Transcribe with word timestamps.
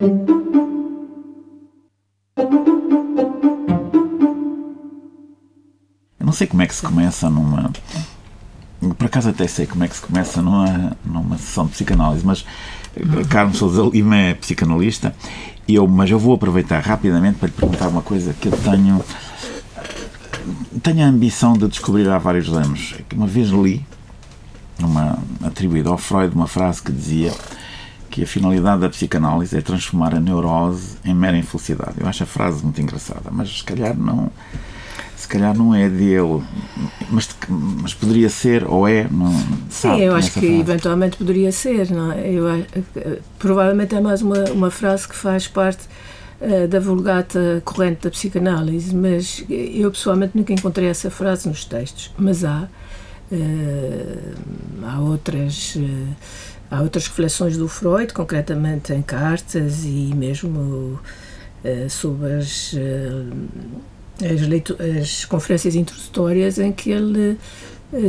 Eu 0.00 0.06
não 6.20 6.32
sei 6.32 6.46
como 6.46 6.62
é 6.62 6.68
que 6.68 6.74
se 6.76 6.82
começa 6.82 7.28
numa. 7.28 7.72
Por 8.96 9.06
acaso 9.06 9.30
até 9.30 9.48
sei 9.48 9.66
como 9.66 9.82
é 9.82 9.88
que 9.88 9.96
se 9.96 10.02
começa 10.02 10.40
numa, 10.40 10.96
numa 11.04 11.36
sessão 11.36 11.66
de 11.66 11.72
psicanálise, 11.72 12.24
mas 12.24 12.44
uhum. 12.96 13.24
Carlos 13.24 13.58
Souza 13.58 13.82
Lima 13.92 14.14
é 14.14 14.34
psicanalista, 14.34 15.12
eu, 15.66 15.88
mas 15.88 16.08
eu 16.08 16.18
vou 16.20 16.34
aproveitar 16.34 16.78
rapidamente 16.78 17.38
para 17.38 17.48
lhe 17.48 17.54
perguntar 17.54 17.88
uma 17.88 18.02
coisa 18.02 18.32
que 18.32 18.46
eu 18.46 18.52
tenho. 18.52 19.04
Tenho 20.80 21.04
a 21.04 21.08
ambição 21.08 21.54
de 21.54 21.66
descobrir 21.66 22.08
há 22.08 22.18
vários 22.18 22.48
anos. 22.50 22.94
Uma 23.12 23.26
vez 23.26 23.48
li, 23.48 23.84
uma, 24.78 25.18
atribuída 25.42 25.90
ao 25.90 25.98
Freud, 25.98 26.36
uma 26.36 26.46
frase 26.46 26.80
que 26.80 26.92
dizia 26.92 27.34
que 28.18 28.24
a 28.24 28.26
finalidade 28.26 28.80
da 28.80 28.88
psicanálise 28.88 29.56
é 29.56 29.60
transformar 29.60 30.12
a 30.12 30.18
neurose 30.18 30.96
em 31.04 31.14
mera 31.14 31.36
infelicidade. 31.36 31.94
Eu 32.00 32.08
acho 32.08 32.24
a 32.24 32.26
frase 32.26 32.64
muito 32.64 32.80
engraçada, 32.80 33.30
mas 33.30 33.58
se 33.58 33.64
calhar 33.64 33.96
não 33.96 34.30
se 35.16 35.28
calhar 35.28 35.56
não 35.56 35.74
é 35.74 35.88
dele, 35.88 36.42
mas, 37.10 37.28
mas 37.48 37.92
poderia 37.94 38.28
ser, 38.28 38.64
ou 38.64 38.88
é, 38.88 39.06
não 39.10 39.32
Sim, 39.68 40.00
eu 40.00 40.14
acho 40.14 40.32
que 40.32 40.40
frase. 40.40 40.60
eventualmente 40.60 41.16
poderia 41.16 41.52
ser, 41.52 41.90
não 41.90 42.12
é? 42.12 42.30
Eu, 42.30 42.66
provavelmente 43.38 43.94
é 43.94 44.00
mais 44.00 44.22
uma, 44.22 44.44
uma 44.50 44.70
frase 44.70 45.06
que 45.08 45.14
faz 45.14 45.46
parte 45.46 45.86
uh, 46.40 46.66
da 46.68 46.80
vulgata 46.80 47.60
corrente 47.64 48.02
da 48.02 48.10
psicanálise, 48.10 48.94
mas 48.94 49.44
eu 49.48 49.90
pessoalmente 49.90 50.36
nunca 50.36 50.52
encontrei 50.52 50.88
essa 50.88 51.10
frase 51.10 51.48
nos 51.48 51.64
textos, 51.64 52.12
mas 52.16 52.44
há, 52.44 52.68
há 54.82 55.00
outras... 55.00 55.76
Uh, 55.76 56.14
há 56.70 56.82
outras 56.82 57.06
reflexões 57.06 57.56
do 57.56 57.66
Freud, 57.66 58.12
concretamente 58.12 58.92
em 58.92 59.00
cartas 59.00 59.84
e 59.86 60.12
mesmo 60.14 61.00
sobre 61.88 62.34
as 62.34 62.74
as, 64.22 64.46
leitu 64.46 64.76
as 65.00 65.24
conferências 65.24 65.74
introdutórias 65.74 66.58
em 66.58 66.72
que 66.72 66.90
ele 66.90 67.38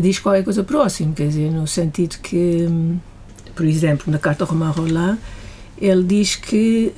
diz 0.02 0.20
qualquer 0.20 0.44
coisa 0.44 0.64
próximo, 0.64 1.14
quer 1.14 1.28
dizer, 1.28 1.52
no 1.52 1.66
sentido 1.66 2.17
que, 2.17 2.66
um, 2.70 3.00
por 3.56 3.66
exemplo, 3.66 4.12
na 4.12 4.20
carta 4.20 4.44
Romain 4.44 4.72
Roland, 4.72 5.17
ele 5.78 6.03
diz 6.03 6.36
que 6.36 6.94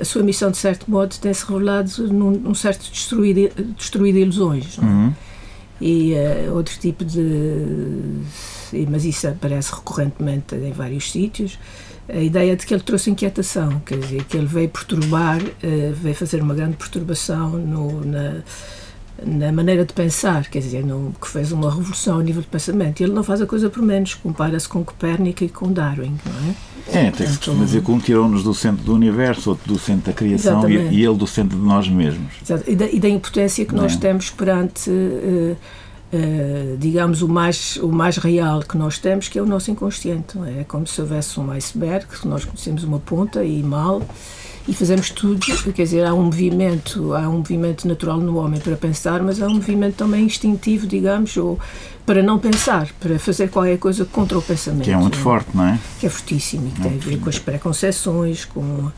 a 0.00 0.04
sua 0.04 0.22
missão, 0.22 0.50
de 0.50 0.56
certo 0.56 0.90
modo, 0.90 1.14
tem-se 1.20 1.44
revelado 1.44 2.12
num, 2.12 2.32
num 2.32 2.54
certo 2.54 2.90
destruir, 2.90 3.52
destruir 3.76 4.16
ilusões. 4.16 4.76
É? 4.78 4.80
Uhum. 4.80 5.14
E 5.80 6.12
uh, 6.14 6.54
outro 6.54 6.78
tipo 6.78 7.04
de. 7.04 7.20
Mas 8.88 9.04
isso 9.04 9.26
aparece 9.26 9.74
recorrentemente 9.74 10.54
em 10.54 10.72
vários 10.72 11.10
sítios 11.10 11.58
a 12.12 12.20
ideia 12.20 12.56
de 12.56 12.66
que 12.66 12.74
ele 12.74 12.82
trouxe 12.82 13.10
inquietação, 13.10 13.80
quer 13.80 13.98
dizer, 13.98 14.24
que 14.24 14.36
ele 14.36 14.46
veio 14.46 14.68
perturbar, 14.68 15.40
uh, 15.40 15.92
veio 15.94 16.14
fazer 16.14 16.42
uma 16.42 16.54
grande 16.54 16.76
perturbação 16.76 17.50
no, 17.50 18.04
na, 18.04 18.42
na 19.24 19.52
maneira 19.52 19.84
de 19.84 19.92
pensar, 19.92 20.48
quer 20.48 20.60
dizer, 20.60 20.84
no, 20.84 21.14
que 21.20 21.28
fez 21.28 21.52
uma 21.52 21.70
revolução 21.70 22.16
ao 22.16 22.20
nível 22.20 22.42
de 22.42 22.48
pensamento. 22.48 23.00
Ele 23.00 23.12
não 23.12 23.22
faz 23.22 23.40
a 23.40 23.46
coisa 23.46 23.70
por 23.70 23.82
menos, 23.82 24.14
compara-se 24.14 24.68
com 24.68 24.84
Copérnico 24.84 25.44
e 25.44 25.48
com 25.48 25.72
Darwin, 25.72 26.18
não 26.24 26.50
é? 26.50 26.54
É, 26.88 27.10
tem 27.10 27.26
que 27.26 27.44
se 27.44 27.54
dizer 27.54 27.82
que 27.82 27.90
um 27.90 27.98
tirou-nos 27.98 28.42
do 28.42 28.54
centro 28.54 28.84
do 28.84 28.94
universo, 28.94 29.50
outro 29.50 29.72
do 29.72 29.78
centro 29.78 30.06
da 30.06 30.12
criação 30.12 30.68
e, 30.68 30.76
e, 30.76 31.04
ele 31.04 31.16
do 31.16 31.26
centro 31.26 31.56
de 31.56 31.64
nós 31.64 31.88
mesmos. 31.88 32.32
Exato. 32.42 32.64
E, 32.66 32.74
da, 32.74 32.86
e 32.86 32.98
da 32.98 33.08
impotência 33.08 33.64
que 33.64 33.74
nós 33.74 33.94
é? 33.94 33.98
temos 33.98 34.30
perante. 34.30 34.90
Uh, 34.90 35.56
Uh, 36.12 36.76
digamos, 36.76 37.22
o 37.22 37.28
mais, 37.28 37.76
o 37.76 37.86
mais 37.86 38.16
real 38.16 38.62
que 38.62 38.76
nós 38.76 38.98
temos, 38.98 39.28
que 39.28 39.38
é 39.38 39.42
o 39.42 39.46
nosso 39.46 39.70
inconsciente. 39.70 40.36
É? 40.44 40.62
é 40.62 40.64
como 40.64 40.84
se 40.84 41.00
houvesse 41.00 41.38
um 41.38 41.48
iceberg, 41.52 42.04
que 42.04 42.26
nós 42.26 42.44
conhecemos 42.44 42.82
uma 42.82 42.98
ponta 42.98 43.44
e 43.44 43.62
mal, 43.62 44.02
e 44.68 44.74
fazemos 44.74 45.10
tudo, 45.10 45.40
quer 45.72 45.82
dizer, 45.82 46.04
há 46.04 46.14
um 46.14 46.24
movimento, 46.24 47.14
há 47.14 47.28
um 47.28 47.38
movimento 47.38 47.88
natural 47.88 48.18
no 48.18 48.36
homem 48.36 48.60
para 48.60 48.76
pensar, 48.76 49.22
mas 49.22 49.40
há 49.40 49.46
um 49.46 49.54
movimento 49.54 49.96
também 49.96 50.24
instintivo, 50.24 50.86
digamos, 50.86 51.36
ou 51.36 51.58
para 52.04 52.22
não 52.22 52.38
pensar, 52.38 52.88
para 53.00 53.18
fazer 53.18 53.48
qualquer 53.48 53.78
coisa 53.78 54.04
contra 54.04 54.38
o 54.38 54.42
pensamento. 54.42 54.84
Que 54.84 54.90
é 54.90 54.96
muito 54.96 55.16
forte, 55.16 55.48
não 55.54 55.66
é? 55.66 55.78
Que 55.98 56.06
é 56.06 56.10
fortíssimo 56.10 56.68
e 56.68 56.70
que 56.70 56.80
tem 56.80 56.94
a 56.94 56.98
ver 56.98 57.18
com 57.18 57.28
as 57.28 57.38
preconceições, 57.38 58.44
com 58.44 58.90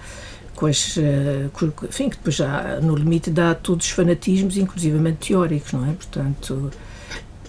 com 0.55 0.67
as, 0.67 0.97
eh, 0.97 1.49
enfim, 1.89 2.09
que 2.09 2.17
depois 2.17 2.37
já 2.37 2.79
no 2.81 2.95
limite 2.95 3.31
dá 3.33 3.53
todos 3.53 3.87
os 3.87 3.93
fanatismos, 3.93 4.57
inclusivamente 4.57 5.29
teóricos, 5.29 5.73
não 5.73 5.85
é? 5.85 5.93
Portanto, 5.93 6.71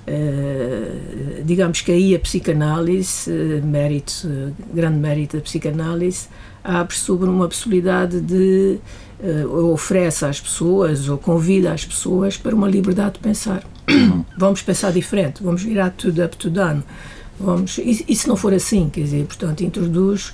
Uh, 0.05 1.41
digamos 1.45 1.79
que 1.79 1.89
aí 1.89 2.13
a 2.13 2.19
psicanálise, 2.19 3.31
mérito, 3.63 4.53
grande 4.73 4.97
mérito 4.97 5.37
da 5.37 5.41
psicanálise, 5.41 6.27
abre 6.63 6.95
sobre 6.95 7.29
uma 7.29 7.47
possibilidade 7.47 8.21
de 8.21 8.79
ou 9.49 9.71
oferece 9.71 10.25
às 10.25 10.41
pessoas 10.41 11.07
ou 11.07 11.17
convida 11.17 11.71
as 11.71 11.85
pessoas 11.85 12.35
para 12.35 12.53
uma 12.53 12.67
liberdade 12.67 13.13
de 13.13 13.19
pensar. 13.19 13.63
vamos 14.37 14.61
pensar 14.61 14.91
diferente, 14.91 15.41
vamos 15.41 15.63
virar 15.63 15.91
tudo 15.91 16.23
up 16.23 16.35
to 16.35 16.49
down. 16.49 16.83
Vamos, 17.39 17.77
e, 17.77 18.05
e 18.07 18.15
se 18.15 18.27
não 18.27 18.35
for 18.35 18.53
assim, 18.53 18.89
quer 18.89 19.01
dizer, 19.01 19.25
portanto, 19.25 19.63
introduz 19.63 20.33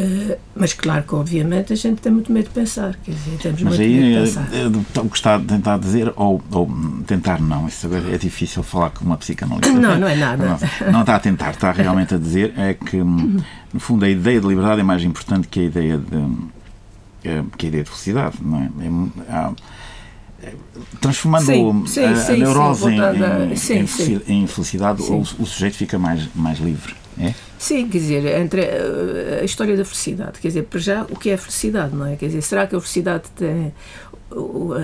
Uh, 0.00 0.38
mas 0.54 0.72
claro 0.72 1.02
que 1.02 1.14
obviamente 1.14 1.72
a 1.72 1.76
gente 1.76 2.00
tem 2.00 2.12
muito 2.12 2.30
medo 2.30 2.44
de 2.44 2.50
pensar, 2.50 2.94
quer 3.02 3.10
dizer, 3.10 3.38
temos 3.38 3.62
mas 3.62 3.78
muito 3.78 3.82
aí, 3.82 4.00
medo 4.00 4.26
de 4.26 4.32
pensar. 4.32 4.48
É, 4.54 5.00
o 5.00 5.08
que 5.08 5.16
está 5.16 5.34
a 5.34 5.40
tentar 5.40 5.78
dizer, 5.78 6.12
ou, 6.14 6.40
ou 6.52 6.70
tentar 7.06 7.40
não, 7.40 7.66
isso 7.66 7.88
é 8.12 8.16
difícil 8.16 8.62
falar 8.62 8.90
com 8.90 9.04
uma 9.04 9.16
psicanalista. 9.16 9.72
Não, 9.72 9.98
não 9.98 10.06
é 10.06 10.14
nada. 10.14 10.44
Não, 10.46 10.92
não, 10.92 11.00
está 11.00 11.16
a 11.16 11.20
tentar, 11.20 11.50
está 11.50 11.72
realmente 11.72 12.14
a 12.14 12.18
dizer 12.18 12.54
é 12.56 12.74
que, 12.74 12.98
no 12.98 13.80
fundo, 13.80 14.04
a 14.04 14.08
ideia 14.08 14.40
de 14.40 14.46
liberdade 14.46 14.80
é 14.80 14.84
mais 14.84 15.02
importante 15.02 15.48
que 15.48 15.60
a 15.60 15.64
ideia 15.64 15.98
de, 15.98 16.26
é, 17.24 17.42
que 17.56 17.66
a 17.66 17.68
ideia 17.68 17.82
de 17.82 17.90
felicidade, 17.90 18.36
não 18.40 18.58
é? 18.58 18.70
é 18.84 19.32
há, 19.32 19.52
transformando 21.00 21.46
sim, 21.46 21.86
sim, 21.86 22.04
a, 22.04 22.16
sim, 22.16 22.32
a, 22.34 22.36
neurose 22.36 22.88
em, 22.88 23.00
em, 24.28 24.42
em, 24.42 24.46
felicidade, 24.46 25.02
o, 25.02 25.20
o 25.20 25.46
sujeito 25.46 25.76
fica 25.76 25.98
mais, 25.98 26.28
mais 26.34 26.58
livre. 26.58 26.94
É? 27.20 27.34
Sim, 27.58 27.88
quer 27.88 27.98
dizer, 27.98 28.40
entre 28.40 28.62
a, 29.40 29.44
história 29.44 29.76
da 29.76 29.84
felicidade, 29.84 30.38
quer 30.40 30.48
dizer, 30.48 30.62
para 30.64 30.80
já, 30.80 31.02
o 31.02 31.16
que 31.16 31.30
é 31.30 31.34
a 31.34 31.38
felicidade, 31.38 31.94
não 31.94 32.06
é? 32.06 32.16
Quer 32.16 32.26
dizer, 32.26 32.42
será 32.42 32.66
que 32.66 32.76
a 32.76 32.80
felicidade 32.80 33.24
tem. 33.36 33.72
Uh, 34.30 34.74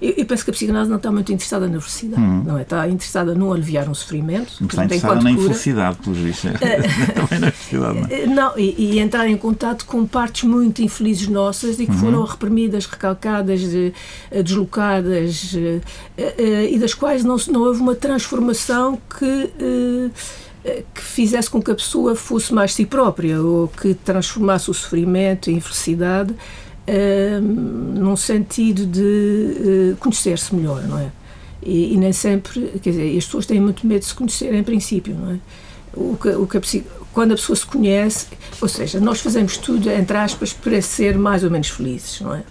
eu, 0.00 0.14
eu, 0.16 0.26
penso 0.26 0.44
que 0.44 0.50
a 0.50 0.52
psicanálise 0.52 0.88
não 0.88 0.96
está 0.96 1.10
muito 1.10 1.32
interessada 1.32 1.66
na 1.66 1.80
felicidade, 1.80 2.22
hum. 2.22 2.44
não 2.46 2.58
é? 2.58 2.62
Está 2.62 2.88
interessada 2.88 3.34
no 3.34 3.52
aliviar 3.52 3.88
um 3.88 3.94
sofrimento. 3.94 4.54
Não 4.60 4.68
está 4.68 4.84
interessada 4.84 5.20
na 5.20 5.30
infelicidade, 5.32 5.98
pelos 5.98 6.18
vistos. 6.18 6.50
Também 7.14 7.40
na 7.40 7.50
felicidade, 7.50 8.00
não 8.00 8.06
é? 8.08 8.26
Não, 8.26 8.58
e, 8.58 8.94
e, 8.94 8.98
entrar 9.00 9.28
em 9.28 9.36
contato 9.36 9.84
com 9.86 10.06
partes 10.06 10.44
muito 10.44 10.82
infelizes 10.82 11.26
nossas 11.26 11.80
e 11.80 11.86
que 11.86 11.92
uhum. 11.92 11.98
foram 11.98 12.24
reprimidas, 12.24 12.86
recalcadas, 12.86 13.60
deslocadas 14.30 15.54
e 16.16 16.78
das 16.78 16.94
quais 16.94 17.24
não, 17.24 17.36
não 17.48 17.62
houve 17.62 17.80
uma 17.80 17.96
transformação 17.96 18.98
que 19.18 20.10
que 20.94 21.02
fizesse 21.02 21.50
com 21.50 21.62
que 21.62 21.70
a 21.70 21.74
pessoa 21.74 22.14
fosse 22.14 22.52
mais 22.52 22.74
si 22.74 22.86
própria 22.86 23.40
ou 23.40 23.68
que 23.68 23.94
transformasse 23.94 24.70
o 24.70 24.74
sofrimento 24.74 25.50
em 25.50 25.60
felicidade 25.60 26.32
uh, 26.32 27.40
num 27.40 28.16
sentido 28.16 28.86
de 28.86 29.92
uh, 29.92 29.96
conhecer-se 29.96 30.54
melhor, 30.54 30.82
não 30.84 30.98
é? 30.98 31.10
E, 31.62 31.94
e, 31.94 31.96
nem 31.96 32.12
sempre, 32.12 32.78
quer 32.80 32.90
dizer, 32.90 33.18
as 33.18 33.24
pessoas 33.24 33.46
têm 33.46 33.60
muito 33.60 33.86
medo 33.86 34.00
de 34.00 34.06
se 34.06 34.14
conhecer 34.14 34.54
em 34.54 34.62
princípio, 34.62 35.14
não 35.14 35.32
é? 35.32 35.38
O 35.94 36.16
que, 36.16 36.28
o 36.28 36.46
que 36.46 36.56
a, 36.56 36.60
quando 37.12 37.32
a 37.32 37.34
pessoa 37.34 37.56
se 37.56 37.66
conhece, 37.66 38.26
ou 38.60 38.68
seja, 38.68 39.00
nós 39.00 39.20
fazemos 39.20 39.56
tudo, 39.56 39.90
entre 39.90 40.16
aspas, 40.16 40.52
para 40.52 40.80
ser 40.80 41.18
mais 41.18 41.42
ou 41.42 41.50
menos 41.50 41.68
felizes, 41.68 42.20
não 42.20 42.34
é? 42.34 42.42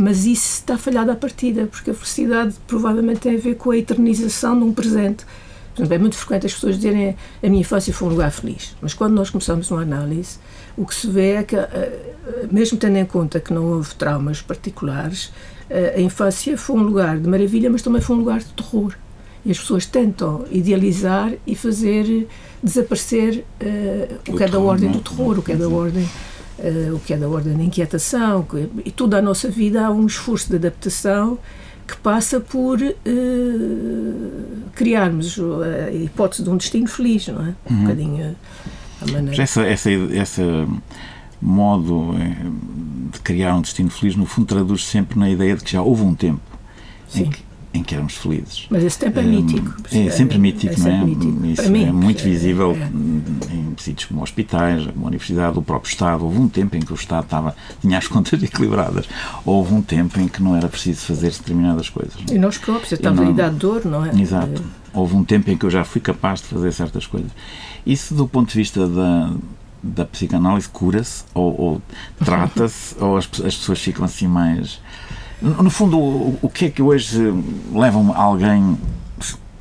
Mas 0.00 0.26
isso 0.26 0.60
está 0.60 0.78
falhado 0.78 1.10
à 1.10 1.16
partida, 1.16 1.66
porque 1.66 1.90
a 1.90 1.94
felicidade 1.94 2.54
provavelmente 2.68 3.18
tem 3.18 3.34
a 3.34 3.38
ver 3.38 3.56
com 3.56 3.72
a 3.72 3.76
eternização 3.76 4.56
de 4.56 4.64
um 4.64 4.72
presente 4.72 5.26
É 5.90 5.98
muito 5.98 6.16
frequente 6.16 6.46
as 6.46 6.54
pessoas 6.54 6.76
dizerem 6.76 7.16
a 7.42 7.48
minha 7.48 7.60
infância 7.60 7.92
foi 7.92 8.08
um 8.08 8.10
lugar 8.10 8.30
feliz, 8.30 8.76
mas 8.80 8.94
quando 8.94 9.14
nós 9.14 9.30
começamos 9.30 9.70
uma 9.70 9.82
análise, 9.82 10.38
o 10.76 10.84
que 10.84 10.94
se 10.94 11.06
vê 11.08 11.32
é 11.32 11.42
que, 11.42 11.56
eh, 11.56 12.12
mesmo 12.50 12.78
tendo 12.78 12.96
em 12.96 13.04
conta 13.04 13.40
que 13.40 13.52
não 13.52 13.64
houve 13.64 13.94
traumas 13.94 14.40
particulares, 14.40 15.32
eh, 15.70 15.94
a 15.96 16.00
infância 16.00 16.56
foi 16.56 16.76
um 16.76 16.82
lugar 16.82 17.18
de 17.18 17.28
maravilha, 17.28 17.70
mas 17.70 17.82
também 17.82 18.00
foi 18.00 18.16
um 18.16 18.18
lugar 18.20 18.40
de 18.40 18.52
terror. 18.52 18.94
E 19.44 19.50
as 19.50 19.58
pessoas 19.58 19.86
tentam 19.86 20.44
idealizar 20.50 21.32
e 21.46 21.54
fazer 21.54 22.26
desaparecer 22.62 23.44
uh, 23.62 24.32
o 24.32 24.36
que 24.36 24.42
é 24.42 24.48
da 24.48 24.58
ordem 24.58 24.90
do 24.90 25.00
terror, 25.00 25.38
o 25.38 25.42
que 25.42 25.52
é 25.52 25.56
da 25.56 25.68
ordem, 25.68 26.02
uh, 26.58 26.94
o 26.94 27.00
que 27.00 27.14
é 27.14 27.16
da 27.16 27.28
ordem 27.28 27.56
da 27.56 27.62
inquietação, 27.62 28.46
e 28.84 28.90
toda 28.90 29.18
a 29.18 29.22
nossa 29.22 29.48
vida 29.48 29.86
há 29.86 29.90
um 29.90 30.06
esforço 30.06 30.50
de 30.50 30.56
adaptação 30.56 31.38
que 31.88 31.96
passa 31.96 32.38
por 32.38 32.78
uh, 32.80 32.94
criarmos 34.74 35.40
a 35.40 35.90
hipótese 35.90 36.42
de 36.42 36.50
um 36.50 36.56
destino 36.56 36.86
feliz, 36.86 37.26
não 37.28 37.40
é? 37.40 37.54
Um 37.68 37.74
uhum. 37.74 37.82
bocadinho 37.82 38.36
a 39.00 39.10
maneira. 39.10 39.42
Essa, 39.42 39.62
essa, 39.62 39.90
essa 39.90 40.68
modo 41.40 42.14
eh, 42.18 42.50
de 43.12 43.20
criar 43.20 43.56
um 43.56 43.62
destino 43.62 43.90
feliz, 43.90 44.16
no 44.16 44.26
fundo, 44.26 44.46
traduz 44.46 44.84
sempre 44.84 45.18
na 45.18 45.30
ideia 45.30 45.56
de 45.56 45.64
que 45.64 45.72
já 45.72 45.80
houve 45.80 46.02
um 46.02 46.14
tempo 46.14 46.40
em 47.14 47.30
que, 47.30 47.42
em 47.72 47.82
que 47.82 47.94
éramos 47.94 48.14
felizes. 48.14 48.66
Mas 48.70 48.82
esse 48.82 48.98
tempo 48.98 49.18
é 49.20 49.22
um, 49.22 49.28
mítico. 49.28 49.74
É 49.92 50.10
sempre 50.10 50.38
mítico, 50.38 50.74
é, 50.74 50.78
não 50.78 50.90
é? 50.90 51.04
Mítico. 51.04 51.46
Isso 51.46 51.62
é 51.62 51.68
mim, 51.68 51.86
muito 51.92 52.22
visível 52.22 52.72
é. 52.72 53.54
em 53.54 53.74
sítios 53.76 54.06
como 54.06 54.22
hospitais, 54.22 54.86
como 54.86 55.04
a 55.04 55.08
universidade, 55.08 55.58
o 55.58 55.62
próprio 55.62 55.90
Estado. 55.90 56.24
Houve 56.24 56.38
um 56.38 56.48
tempo 56.48 56.76
em 56.76 56.80
que 56.80 56.92
o 56.92 56.94
Estado 56.94 57.24
estava, 57.24 57.54
tinha 57.80 57.98
as 57.98 58.06
contas 58.08 58.42
equilibradas. 58.42 59.06
Houve 59.44 59.74
um 59.74 59.82
tempo 59.82 60.18
em 60.20 60.28
que 60.28 60.42
não 60.42 60.56
era 60.56 60.68
preciso 60.68 61.00
fazer 61.02 61.30
determinadas 61.30 61.88
coisas. 61.88 62.16
E 62.30 62.38
nós 62.38 62.56
próprios, 62.58 62.92
estamos 62.92 63.20
não... 63.20 63.28
em 63.28 63.32
idade 63.32 63.54
de 63.54 63.60
dor, 63.60 63.84
não 63.84 64.04
é? 64.04 64.18
Exato. 64.18 64.62
Houve 64.92 65.14
um 65.14 65.24
tempo 65.24 65.50
em 65.50 65.56
que 65.56 65.66
eu 65.66 65.70
já 65.70 65.84
fui 65.84 66.00
capaz 66.00 66.40
de 66.40 66.46
fazer 66.46 66.72
certas 66.72 67.06
coisas. 67.06 67.30
Isso 67.84 68.14
do 68.14 68.26
ponto 68.26 68.48
de 68.50 68.56
vista 68.56 68.88
da, 68.88 69.32
da 69.82 70.04
psicanálise 70.04 70.68
cura-se 70.68 71.24
ou, 71.34 71.60
ou 71.60 71.82
trata-se 72.24 72.96
ou 73.00 73.16
as, 73.16 73.24
as 73.26 73.56
pessoas 73.56 73.78
ficam 73.78 74.04
assim 74.04 74.26
mais 74.26 74.80
no 75.40 75.70
fundo, 75.70 75.98
o, 75.98 76.38
o 76.42 76.48
que 76.48 76.66
é 76.66 76.70
que 76.70 76.82
hoje 76.82 77.18
leva 77.72 77.98
alguém 78.14 78.78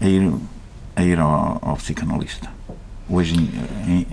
a 0.01 0.07
ir, 0.07 0.33
a 0.95 1.03
ir 1.03 1.19
ao, 1.19 1.59
ao 1.62 1.75
psicanalista? 1.75 2.50
Hoje, 3.09 3.35
em, 3.88 4.06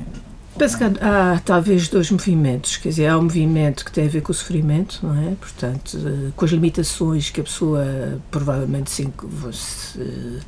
Penso 0.57 0.79
que 0.79 0.85
há, 0.85 1.41
talvez 1.45 1.89
dois 1.89 2.11
movimentos, 2.13 2.77
quer 2.77 2.91
dizer, 2.91 3.09
há 3.09 3.19
um 3.19 3.23
movimento 3.23 3.85
que 3.85 3.91
tem 3.91 4.07
a 4.07 4.09
ver 4.09 4.21
com 4.21 4.31
o 4.31 4.35
sofrimento, 4.35 5.01
não 5.03 5.17
é? 5.21 5.35
Portanto, 5.35 5.99
eh, 5.99 6.31
com 6.37 6.45
as 6.45 6.51
limitações 6.53 7.29
que 7.29 7.41
a 7.41 7.45
pessoa 7.45 7.85
provavelmente 8.31 8.89
se, 8.89 9.13
se, 9.53 10.41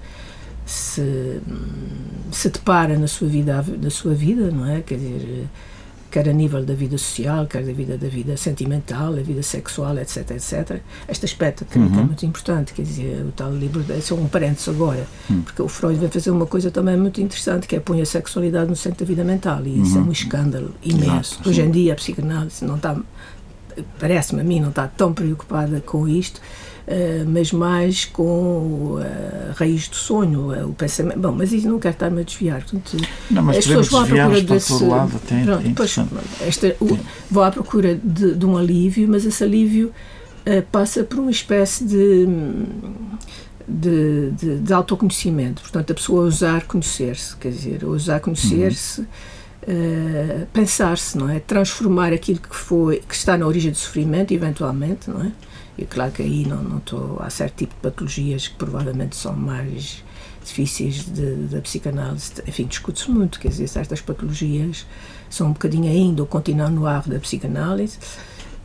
se, 0.64 1.40
se 2.30 2.48
depara 2.50 2.96
na 2.96 3.08
sua 3.08 3.26
vida, 3.26 3.64
na 3.82 3.90
sua 3.90 4.14
vida, 4.14 4.48
não 4.52 4.64
é? 4.64 4.80
Quer 4.80 4.94
dizer, 4.94 5.48
quer 6.10 6.28
a 6.28 6.32
nível 6.32 6.64
da 6.64 6.74
vida 6.74 6.96
social, 6.98 7.46
quer 7.46 7.64
da 7.64 7.72
vida 7.72 7.96
da 7.96 8.08
vida 8.08 8.36
sentimental, 8.36 9.12
a 9.12 9.20
vida 9.20 9.42
sexual, 9.42 9.98
etc, 9.98 10.30
etc. 10.30 10.80
Este 11.08 11.24
aspecto 11.24 11.64
que 11.64 11.78
uhum. 11.78 12.00
é 12.00 12.04
muito 12.04 12.24
importante, 12.24 12.72
quer 12.72 12.82
dizer, 12.82 13.22
o 13.22 13.32
tal 13.32 13.52
livro, 13.52 13.84
é 13.88 14.14
um 14.14 14.26
parênteses 14.28 14.68
agora, 14.68 15.06
uhum. 15.28 15.42
porque 15.42 15.62
o 15.62 15.68
Freud 15.68 15.98
vai 15.98 16.08
fazer 16.08 16.30
uma 16.30 16.46
coisa 16.46 16.70
também 16.70 16.96
muito 16.96 17.20
interessante, 17.20 17.66
que 17.66 17.76
é 17.76 17.80
pôr 17.80 18.00
a 18.00 18.06
sexualidade 18.06 18.68
no 18.68 18.76
centro 18.76 19.00
da 19.00 19.04
vida 19.06 19.24
mental, 19.24 19.66
e 19.66 19.80
isso 19.82 19.96
é 19.96 20.00
um 20.00 20.04
uhum. 20.04 20.12
escândalo 20.12 20.74
imenso. 20.82 21.34
Exato, 21.34 21.48
Hoje 21.48 21.62
em 21.62 21.70
dia 21.70 21.92
a 21.92 21.96
psicanálise 21.96 22.64
não 22.64 22.76
está, 22.76 22.96
parece-me 23.98 24.40
a 24.40 24.44
mim, 24.44 24.60
não 24.60 24.70
está 24.70 24.88
tão 24.88 25.12
preocupada 25.12 25.80
com 25.80 26.08
isto, 26.08 26.40
mas 27.26 27.52
mais 27.52 28.04
com 28.04 28.98
a 29.00 29.52
raiz 29.54 29.88
do 29.88 29.96
sonho, 29.96 30.52
uh, 30.52 30.68
o 30.68 30.72
pensamento. 30.72 31.18
Bom, 31.18 31.32
mas 31.32 31.52
isso 31.52 31.68
não 31.68 31.80
quero 31.80 31.94
estar-me 31.94 32.20
a 32.20 32.24
desviar. 32.24 32.62
Portanto, 32.62 32.96
não, 33.30 33.42
mas 33.42 33.58
as 33.58 33.66
pessoas 33.66 33.88
vão 33.88 34.00
à 34.00 34.06
procura 34.06 34.40
desse. 34.42 34.84
Lado, 34.84 35.16
até, 35.16 35.42
pronto, 35.42 35.62
depois, 35.62 35.96
esta, 36.40 36.76
o, 36.80 36.98
vão 37.30 37.42
à 37.42 37.50
procura 37.50 37.98
de, 38.02 38.34
de, 38.34 38.46
um 38.46 38.56
alívio, 38.56 39.08
mas 39.08 39.26
esse 39.26 39.42
alívio 39.42 39.92
uh, 40.46 40.62
passa 40.70 41.02
por 41.02 41.18
uma 41.18 41.30
espécie 41.30 41.84
de. 41.84 42.28
De, 43.68 44.30
de, 44.30 44.58
de, 44.60 44.72
autoconhecimento, 44.72 45.60
portanto, 45.60 45.90
a 45.90 45.94
pessoa 45.94 46.24
usar 46.24 46.68
conhecer-se, 46.68 47.34
quer 47.34 47.48
dizer, 47.48 47.82
usar 47.82 48.20
conhecer-se, 48.20 49.00
uhum. 49.00 50.46
pensar-se, 50.52 51.18
não 51.18 51.28
é? 51.28 51.40
Transformar 51.40 52.12
aquilo 52.12 52.38
que 52.38 52.54
foi, 52.54 52.98
que 52.98 53.12
está 53.12 53.36
na 53.36 53.44
origem 53.44 53.72
do 53.72 53.76
sofrimento, 53.76 54.32
eventualmente, 54.32 55.10
não 55.10 55.20
é? 55.20 55.32
E 55.78 55.84
claro 55.84 56.12
que 56.12 56.22
aí 56.22 56.46
não, 56.46 56.62
não 56.62 56.78
estou. 56.78 57.18
Há 57.20 57.30
certo 57.30 57.56
tipo 57.56 57.74
de 57.74 57.80
patologias 57.80 58.48
que 58.48 58.54
provavelmente 58.54 59.16
são 59.16 59.34
mais 59.34 60.02
difíceis 60.44 61.04
da 61.50 61.60
psicanálise. 61.60 62.32
Enfim, 62.46 62.66
discute-se 62.66 63.10
muito, 63.10 63.38
quer 63.38 63.48
dizer, 63.48 63.68
certas 63.68 64.00
patologias 64.00 64.86
são 65.28 65.48
um 65.48 65.52
bocadinho 65.52 65.90
ainda 65.90 66.24
continuam 66.24 66.70
no 66.70 66.86
ar 66.86 67.02
da 67.06 67.18
psicanálise. 67.18 67.98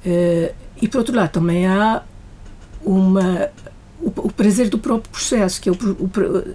Uh, 0.06 0.54
e 0.81 0.88
por 0.88 1.00
outro 1.00 1.16
lado, 1.16 1.31
também 1.31 1.68
há 1.68 2.04
uma. 2.84 3.50
O, 4.00 4.07
o 4.07 4.31
prazer 4.31 4.68
do 4.68 4.80
próprio 4.80 5.12
processo, 5.12 5.62
que 5.62 5.69
é 5.69 5.72
o, 5.72 5.75
o, 5.75 6.10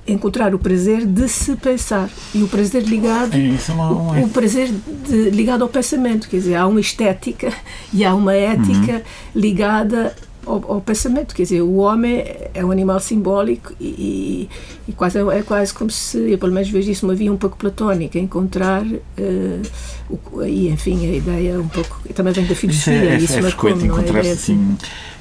encontrar 0.04 0.52
o 0.52 0.58
prazer 0.58 1.06
de 1.06 1.28
se 1.28 1.54
pensar 1.54 2.10
e 2.34 2.42
o 2.42 2.48
prazer 2.48 2.82
ligado 2.82 3.36
é, 3.36 3.38
isso 3.38 3.70
é 3.70 3.74
o, 3.76 4.24
o, 4.24 4.28
prazer 4.30 4.68
de, 5.06 5.30
ligado 5.30 5.62
ao 5.62 5.68
pensamento, 5.68 6.28
quer 6.28 6.38
dizer, 6.38 6.56
há 6.56 6.66
uma 6.66 6.80
estética 6.80 7.52
e 7.94 8.04
há 8.04 8.12
uma 8.16 8.34
ética 8.34 8.94
uhum. 8.94 9.02
ligada 9.32 10.12
ao, 10.46 10.72
ao, 10.72 10.80
pensamento. 10.80 11.34
Quer 11.34 11.42
dizer, 11.42 11.60
o 11.62 11.76
homem 11.76 12.24
é 12.54 12.64
um 12.64 12.70
animal 12.70 13.00
simbólico 13.00 13.74
e, 13.80 14.48
e 14.88 14.92
quase, 14.92 15.18
é 15.18 15.42
quase 15.42 15.74
como 15.74 15.90
se, 15.90 16.18
eu 16.30 16.38
pelo 16.38 16.52
menos 16.52 16.68
vejo 16.70 16.90
isso 16.90 17.04
uma 17.04 17.14
via 17.14 17.32
um 17.32 17.36
pouco 17.36 17.56
platónica, 17.56 18.18
encontrar, 18.18 18.82
uh, 18.84 19.62
o, 20.08 20.42
e 20.44 20.68
enfim, 20.68 21.06
a 21.10 21.16
ideia 21.16 21.60
um 21.60 21.68
pouco, 21.68 22.00
também 22.14 22.32
vem 22.32 22.46
da 22.46 22.54
filosofia. 22.54 22.94
Isso 22.94 23.04
é, 23.04 23.14
é, 23.14 23.18
isso 23.18 23.38
é 23.38 23.42
frequente 23.42 23.82
é? 23.82 23.86
encontrar-se 23.86 24.30
assim, 24.30 24.76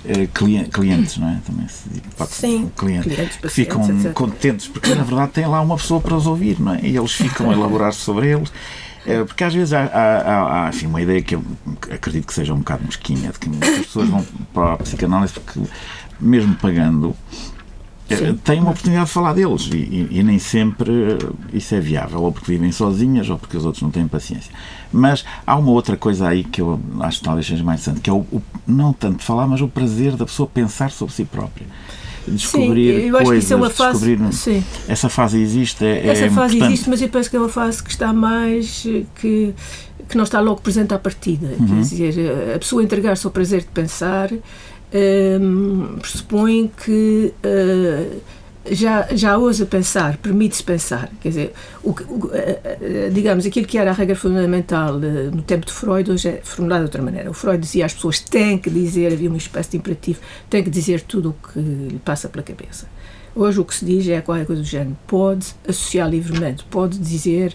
eh, 0.05 0.27
clientes, 0.71 1.17
não 1.17 1.29
é? 1.29 1.39
Também 1.45 1.67
se 1.67 1.89
diz, 1.89 2.29
Sim, 2.29 2.71
clientes, 2.77 3.13
clientes, 3.13 3.37
que 3.37 3.49
ficam 3.49 3.89
etc. 3.89 4.13
contentes, 4.13 4.67
porque 4.67 4.93
na 4.93 5.03
verdade 5.03 5.31
tem 5.31 5.47
lá 5.47 5.59
uma 5.61 5.75
pessoa 5.75 5.99
para 5.99 6.15
os 6.15 6.27
ouvir, 6.27 6.59
não 6.59 6.75
é? 6.75 6.81
E 6.83 6.95
eles 6.95 7.11
ficam 7.11 7.49
a 7.49 7.53
elaborar 7.53 7.93
sobre 7.93 8.29
eles 8.31 8.51
é, 8.51 8.84
porque 9.25 9.43
às 9.43 9.53
vezes 9.53 9.73
há, 9.73 9.83
há, 9.83 10.41
há 10.41 10.67
assim, 10.67 10.87
uma 10.87 11.01
ideia 11.01 11.21
que 11.21 11.35
eu 11.35 11.43
acredito 11.91 12.25
que 12.25 12.33
seja 12.33 12.53
um 12.53 12.59
bocado 12.59 12.83
mesquinha, 12.83 13.31
de 13.31 13.39
que 13.39 13.49
as 13.49 13.85
pessoas 13.85 14.09
vão 14.09 14.25
para 14.53 14.73
a 14.73 14.77
psicanálise 14.77 15.33
porque, 15.33 15.59
mesmo 16.19 16.55
pagando, 16.55 17.15
é, 18.09 18.15
Sim. 18.17 18.37
têm 18.37 18.59
uma 18.59 18.69
oportunidade 18.69 19.07
de 19.07 19.11
falar 19.11 19.33
deles 19.33 19.69
e, 19.71 19.77
e, 19.77 20.07
e, 20.11 20.23
nem 20.23 20.37
sempre 20.37 20.91
isso 21.51 21.73
é 21.73 21.79
viável, 21.79 22.21
ou 22.21 22.31
porque 22.31 22.51
vivem 22.51 22.71
sozinhas 22.71 23.29
ou 23.29 23.37
porque 23.37 23.57
os 23.57 23.65
outros 23.65 23.81
não 23.81 23.89
têm 23.89 24.07
paciência. 24.07 24.53
Mas 24.91 25.25
há 25.45 25.55
uma 25.55 25.71
outra 25.71 25.97
coisa 25.97 26.27
aí 26.27 26.43
que 26.43 26.61
eu 26.61 26.79
acho 26.99 27.19
que 27.19 27.25
talvez 27.25 27.47
seja 27.47 27.63
mais 27.63 27.81
interessante, 27.81 28.03
que 28.03 28.09
é 28.09 28.13
o, 28.13 28.19
o 28.31 28.41
não 28.67 28.93
tanto 28.93 29.23
falar, 29.23 29.47
mas 29.47 29.61
o 29.61 29.67
prazer 29.67 30.15
da 30.15 30.25
pessoa 30.25 30.47
pensar 30.47 30.91
sobre 30.91 31.13
si 31.15 31.25
própria 31.25 31.65
descobrir 32.27 33.01
sim, 33.01 33.07
eu 33.07 33.15
acho 33.15 33.25
coisas, 33.25 33.31
que 33.31 33.45
isso 33.45 33.53
é 33.53 33.55
uma 33.55 33.69
fase, 33.69 34.17
sim. 34.31 34.63
essa 34.87 35.09
fase 35.09 35.39
existe 35.39 35.85
é, 35.85 36.07
essa 36.07 36.25
é 36.25 36.29
fase 36.29 36.55
importante. 36.55 36.73
existe 36.73 36.89
mas 36.89 37.01
eu 37.01 37.09
penso 37.09 37.29
que 37.29 37.35
é 37.35 37.39
uma 37.39 37.49
fase 37.49 37.83
que 37.83 37.89
está 37.89 38.13
mais 38.13 38.87
que 39.15 39.53
que 40.07 40.17
não 40.17 40.23
está 40.23 40.39
logo 40.39 40.61
presente 40.61 40.93
à 40.93 40.99
partida 40.99 41.55
uhum. 41.59 41.67
quer 41.67 41.79
dizer 41.81 42.53
a 42.55 42.59
pessoa 42.59 42.83
entregar-se 42.83 43.25
ao 43.25 43.31
prazer 43.31 43.61
de 43.61 43.67
pensar 43.67 44.29
um, 44.93 45.97
pressupõe 45.99 46.71
que 46.83 47.33
uh, 47.43 48.21
já, 48.71 49.07
já 49.11 49.37
ousa 49.37 49.65
pensar, 49.65 50.17
permite-se 50.17 50.63
pensar. 50.63 51.09
Quer 51.21 51.29
dizer, 51.29 51.53
o, 51.83 51.91
o, 51.91 52.31
digamos, 53.13 53.45
aquilo 53.45 53.67
que 53.67 53.77
era 53.77 53.91
a 53.91 53.93
regra 53.93 54.15
fundamental 54.15 54.93
no 54.93 55.41
tempo 55.41 55.65
de 55.65 55.71
Freud, 55.71 56.11
hoje 56.11 56.29
é 56.29 56.41
formulado 56.43 56.79
de 56.79 56.85
outra 56.85 57.01
maneira. 57.01 57.29
O 57.29 57.33
Freud 57.33 57.59
dizia 57.59 57.85
às 57.85 57.93
pessoas 57.93 58.19
têm 58.19 58.57
que 58.57 58.69
dizer, 58.69 59.13
havia 59.13 59.29
uma 59.29 59.37
espécie 59.37 59.71
de 59.71 59.77
imperativo, 59.77 60.19
têm 60.49 60.63
que 60.63 60.69
dizer 60.69 61.01
tudo 61.01 61.29
o 61.29 61.53
que 61.53 61.59
lhe 61.59 62.01
passa 62.03 62.27
pela 62.29 62.43
cabeça. 62.43 62.87
Hoje 63.35 63.59
o 63.59 63.65
que 63.65 63.75
se 63.75 63.83
diz 63.83 64.07
é 64.07 64.21
qualquer 64.21 64.45
coisa 64.45 64.61
do 64.61 64.67
género. 64.67 64.97
Pode 65.05 65.47
associar 65.67 66.09
livremente, 66.09 66.63
pode 66.63 66.97
dizer, 66.97 67.53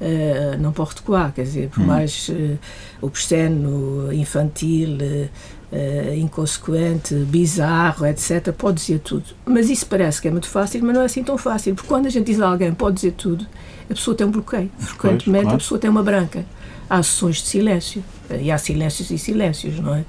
uh, 0.00 0.56
não 0.60 0.72
pode 0.72 0.94
recuar, 0.94 1.32
quer 1.32 1.42
dizer, 1.42 1.68
por 1.68 1.80
hum. 1.82 1.86
mais 1.86 2.28
uh, 2.28 2.58
obsceno, 3.02 4.12
infantil, 4.12 4.90
uh, 4.94 5.28
uh, 5.72 6.14
inconsequente, 6.14 7.14
bizarro, 7.14 8.06
etc., 8.06 8.52
pode 8.52 8.80
dizer 8.80 9.00
tudo. 9.00 9.24
Mas 9.44 9.70
isso 9.70 9.86
parece 9.86 10.20
que 10.20 10.28
é 10.28 10.30
muito 10.30 10.48
fácil, 10.48 10.82
mas 10.84 10.94
não 10.94 11.02
é 11.02 11.06
assim 11.06 11.22
tão 11.22 11.38
fácil, 11.38 11.74
porque 11.74 11.88
quando 11.88 12.06
a 12.06 12.10
gente 12.10 12.26
diz 12.26 12.40
a 12.40 12.48
alguém 12.48 12.72
pode 12.72 12.96
dizer 12.96 13.12
tudo, 13.12 13.46
a 13.84 13.94
pessoa 13.94 14.16
tem 14.16 14.26
um 14.26 14.30
bloqueio. 14.30 14.70
Frequentemente 14.78 15.44
claro. 15.44 15.56
a 15.56 15.58
pessoa 15.58 15.78
tem 15.78 15.90
uma 15.90 16.02
branca. 16.02 16.44
Há 16.88 17.02
sessões 17.02 17.36
de 17.36 17.48
silêncio, 17.48 18.04
uh, 18.30 18.34
e 18.40 18.50
há 18.50 18.58
silêncios 18.58 19.10
e 19.10 19.18
silêncios, 19.18 19.78
não 19.80 19.94
é? 19.94 20.04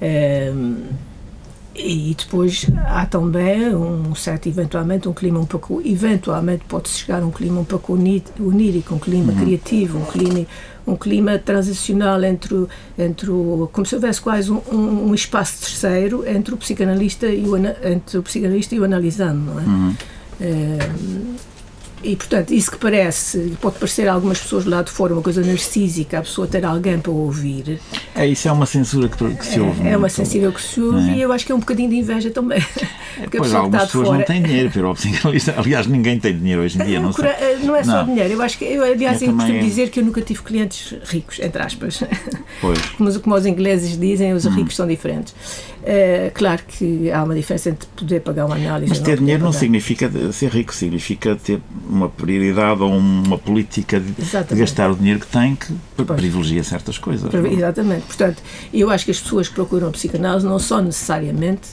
Uh, 0.00 0.86
e 1.74 2.14
depois 2.16 2.66
há 2.86 3.04
também 3.04 3.74
um 3.74 4.14
certo, 4.14 4.48
eventualmente, 4.48 5.08
um 5.08 5.12
clima 5.12 5.40
um 5.40 5.46
pouco, 5.46 5.82
eventualmente 5.84 6.64
pode 6.68 6.88
chegar 6.88 7.22
a 7.22 7.26
um 7.26 7.32
clima 7.32 7.60
um 7.60 7.64
pouco 7.64 7.94
onírico, 7.94 8.94
um 8.94 8.98
clima 8.98 9.32
uhum. 9.32 9.38
criativo, 9.40 9.98
um 9.98 10.04
clima, 10.04 10.46
um 10.86 10.96
clima 10.96 11.38
transicional 11.38 12.22
entre, 12.22 12.66
entre 12.96 13.30
o, 13.30 13.68
como 13.72 13.84
se 13.84 13.94
houvesse 13.94 14.20
quase 14.20 14.52
um, 14.52 14.60
um, 14.70 15.08
um 15.08 15.14
espaço 15.14 15.60
terceiro 15.62 16.26
entre 16.28 16.54
o 16.54 16.56
psicanalista 16.56 17.26
e 17.26 17.44
o, 17.44 17.56
entre 17.56 18.18
o 18.18 18.22
psicanalista 18.22 18.74
e 18.74 18.80
o 18.80 18.84
analisando, 18.84 19.40
não 19.40 19.60
é? 19.60 19.64
Uhum. 19.64 19.96
é 20.40 20.78
e, 22.04 22.16
portanto, 22.16 22.52
isso 22.52 22.70
que 22.70 22.76
parece, 22.76 23.56
pode 23.60 23.78
parecer 23.78 24.06
a 24.08 24.12
algumas 24.12 24.38
pessoas 24.38 24.66
lá 24.66 24.82
de 24.82 24.90
fora 24.90 25.14
uma 25.14 25.22
coisa 25.22 25.42
narcísica, 25.42 26.18
a 26.18 26.22
pessoa 26.22 26.46
ter 26.46 26.64
alguém 26.64 26.98
para 26.98 27.10
ouvir. 27.10 27.80
É, 28.14 28.26
isso 28.26 28.46
é 28.46 28.52
uma 28.52 28.66
censura 28.66 29.08
que, 29.08 29.34
que 29.34 29.46
se 29.46 29.58
ouve. 29.58 29.86
É, 29.86 29.92
é 29.92 29.96
uma 29.96 30.08
censura 30.08 30.52
que 30.52 30.60
se 30.60 30.80
ouve 30.80 31.10
é? 31.10 31.14
e 31.14 31.22
eu 31.22 31.32
acho 31.32 31.46
que 31.46 31.52
é 31.52 31.54
um 31.54 31.60
bocadinho 31.60 31.88
de 31.88 31.96
inveja 31.96 32.30
também. 32.30 32.62
Porque 33.16 33.38
pois, 33.38 33.54
algumas 33.54 33.84
pessoas 33.84 34.08
fora... 34.08 34.18
não 34.18 34.24
têm 34.26 34.42
dinheiro 34.42 34.70
para 34.70 34.80
ir 34.80 34.84
ao 34.84 34.94
psicanalista. 34.94 35.54
Aliás, 35.56 35.86
ninguém 35.86 36.20
tem 36.20 36.36
dinheiro 36.36 36.62
hoje 36.62 36.80
em 36.80 36.84
dia, 36.84 37.00
não, 37.00 37.12
sei. 37.12 37.24
Não 37.62 37.74
é 37.74 37.82
só 37.82 38.04
não. 38.04 38.06
dinheiro. 38.06 38.34
Eu 38.34 38.42
acho 38.42 38.58
que, 38.58 38.64
eu, 38.64 38.84
aliás, 38.84 39.22
eu, 39.22 39.28
eu 39.28 39.34
costumo 39.34 39.60
dizer 39.60 39.88
que 39.88 40.00
eu 40.00 40.04
nunca 40.04 40.20
tive 40.20 40.42
clientes 40.42 40.94
ricos, 41.04 41.38
entre 41.40 41.62
aspas. 41.62 42.02
Pois. 42.60 42.78
Como, 42.96 43.20
como 43.20 43.34
os 43.34 43.46
ingleses 43.46 43.98
dizem, 43.98 44.32
os 44.32 44.44
hum. 44.44 44.50
ricos 44.50 44.76
são 44.76 44.86
diferentes. 44.86 45.34
É, 45.82 46.30
claro 46.32 46.62
que 46.66 47.10
há 47.10 47.22
uma 47.22 47.34
diferença 47.34 47.70
entre 47.70 47.86
poder 47.94 48.20
pagar 48.20 48.46
uma 48.46 48.54
análise. 48.54 48.88
Mas 48.88 49.00
ter 49.00 49.18
dinheiro 49.18 49.44
não 49.44 49.52
significa 49.52 50.10
ser 50.32 50.50
rico, 50.50 50.74
significa 50.74 51.36
ter 51.36 51.60
uma 51.94 52.08
prioridade 52.08 52.82
ou 52.82 52.90
uma 52.90 53.38
política 53.38 54.00
de, 54.00 54.12
de 54.12 54.54
gastar 54.56 54.90
o 54.90 54.96
dinheiro 54.96 55.20
que 55.20 55.26
tem 55.26 55.54
que 55.54 55.72
pois. 55.96 56.08
privilegia 56.18 56.62
certas 56.62 56.98
coisas. 56.98 57.32
Exatamente. 57.32 58.02
Portanto, 58.06 58.42
eu 58.72 58.90
acho 58.90 59.04
que 59.04 59.10
as 59.10 59.20
pessoas 59.20 59.48
que 59.48 59.54
procuram 59.54 59.90
psicanálise 59.90 60.46
não 60.46 60.58
são 60.58 60.82
necessariamente 60.82 61.68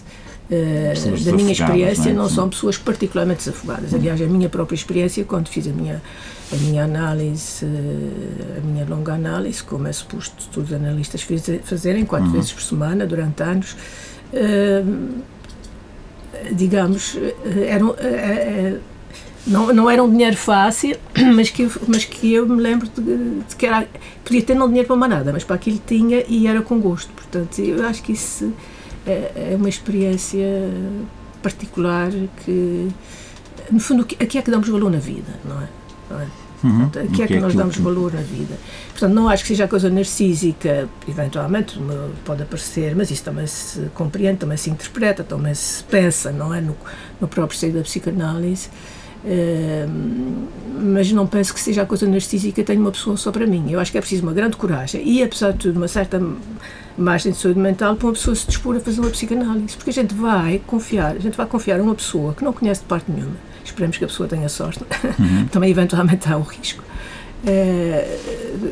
Uh, 0.52 1.24
da 1.24 1.32
minha 1.32 1.54
experiência, 1.54 2.04
não, 2.08 2.12
é? 2.12 2.14
não 2.24 2.30
são 2.30 2.50
pessoas 2.50 2.78
particularmente 2.78 3.46
desafogadas. 3.46 3.94
Aliás, 3.94 4.22
a 4.22 4.26
minha 4.26 4.50
própria 4.50 4.76
experiência, 4.76 5.24
quando 5.24 5.48
fiz 5.48 5.66
a 5.66 5.70
minha, 5.72 6.02
a 6.52 6.56
minha 6.58 6.84
análise, 6.84 7.64
uh, 7.64 8.58
a 8.58 8.60
minha 8.60 8.86
longa 8.86 9.14
análise, 9.14 9.64
como 9.64 9.88
é 9.88 9.94
suposto 9.94 10.50
todos 10.52 10.72
os 10.72 10.76
analistas 10.76 11.26
fazerem, 11.64 12.04
quatro 12.04 12.28
uhum. 12.28 12.34
vezes 12.34 12.52
por 12.52 12.62
semana, 12.64 13.08
durante 13.08 13.42
anos, 13.42 13.78
uh, 14.34 15.24
digamos, 16.52 17.18
eram, 17.66 17.96
não, 19.46 19.74
não 19.74 19.90
era 19.90 20.04
um 20.04 20.10
dinheiro 20.10 20.38
fácil, 20.38 20.98
mas 21.34 21.50
que, 21.50 21.70
mas 21.88 22.06
que 22.06 22.34
eu 22.34 22.48
me 22.48 22.62
lembro 22.62 22.88
de, 22.88 23.40
de 23.48 23.56
que 23.56 23.66
era, 23.66 23.88
podia 24.24 24.42
ter 24.42 24.56
não 24.56 24.68
dinheiro 24.68 24.88
para 24.88 24.96
mais 24.96 25.12
nada, 25.12 25.34
mas 25.34 25.44
para 25.44 25.56
aquilo 25.56 25.82
tinha 25.86 26.24
e 26.28 26.48
era 26.48 26.62
com 26.62 26.80
gosto. 26.80 27.12
Portanto, 27.14 27.60
eu 27.60 27.86
acho 27.86 28.04
que 28.04 28.12
isso 28.12 28.54
é, 29.06 29.52
é 29.54 29.56
uma 29.56 29.70
experiência 29.70 30.46
particular 31.42 32.12
que, 32.44 32.90
no 33.72 33.80
fundo, 33.80 34.04
aqui 34.20 34.38
é 34.38 34.42
que 34.42 34.52
damos 34.52 34.70
valor 34.70 34.92
na 34.92 35.00
vida, 35.00 35.34
não 35.44 35.62
é? 35.62 35.68
Não 36.10 36.22
é? 36.22 36.28
Uhum. 36.64 36.80
Portanto, 36.82 37.12
aqui 37.12 37.24
é 37.24 37.28
que, 37.28 37.34
é 37.34 37.40
nós 37.40 37.56
damos 37.56 37.78
valor 37.78 38.14
na 38.14 38.22
vida. 38.22 38.56
Portanto, 38.92 39.14
não 39.14 39.28
acho 39.28 39.44
que 39.44 39.48
seja 39.48 39.66
a 39.66 39.68
coisa 39.68 39.90
narcísica, 39.90 40.88
eventualmente 41.08 41.80
pode 42.24 42.44
aparecer, 42.44 42.96
mas 42.96 43.10
isso 43.10 43.24
também 43.24 43.48
se 43.48 43.80
compreende, 43.96 44.38
também 44.38 44.58
se 44.58 44.70
interpreta, 44.70 45.24
também 45.24 45.56
se 45.56 45.84
pensa, 45.86 46.32
não 46.32 46.54
é? 46.54 46.62
No, 46.62 46.78
no 47.20 47.28
próprio 47.28 47.58
seio 47.58 47.74
da 47.74 47.82
psicanálise. 47.82 48.70
Uh, 49.24 50.50
mas 50.82 51.12
não 51.12 51.28
penso 51.28 51.54
que 51.54 51.60
seja 51.60 51.84
a 51.84 51.86
coisa 51.86 52.08
narcísica 52.08 52.64
tenho 52.64 52.82
uma 52.82 52.92
pessoa 52.92 53.16
só 53.16 53.32
para 53.32 53.46
mim. 53.46 53.72
Eu 53.72 53.80
acho 53.80 53.92
que 53.92 53.98
é 53.98 54.02
preciso 54.02 54.24
uma 54.24 54.34
grande 54.34 54.58
coragem 54.58 55.08
e, 55.08 55.22
apesar 55.22 55.52
de 55.52 55.60
tudo, 55.60 55.78
uma 55.78 55.88
certa 55.88 56.20
margem 56.98 57.32
de 57.32 57.38
saúde 57.38 57.60
mental 57.60 57.96
para 57.96 58.08
uma 58.08 58.14
pessoa 58.14 58.36
se 58.36 58.48
dispor 58.48 58.76
a 58.76 58.80
fazer 58.80 59.00
uma 59.00 59.10
psicanálise. 59.10 59.78
Porque 59.78 59.92
a 59.92 59.94
gente 59.94 60.14
vai 60.16 60.60
confiar, 60.66 61.16
a 61.16 61.20
gente 61.20 61.38
vai 61.38 61.46
confiar 61.46 61.80
a 61.80 61.84
uma 61.84 61.96
pessoa 61.96 62.34
que 62.34 62.44
não 62.44 62.52
conhece 62.52 62.82
de 62.82 62.88
parte 62.88 63.12
nenhuma. 63.12 63.36
Esperemos 63.64 63.98
que 63.98 64.04
a 64.04 64.08
pessoa 64.08 64.28
tenha 64.28 64.50
sorte. 64.50 64.84
Uhum. 65.20 65.46
Também, 65.52 65.70
eventualmente, 65.70 66.28
há 66.28 66.38
um 66.38 66.42
risco. 66.42 66.84
Uh, 67.44 68.72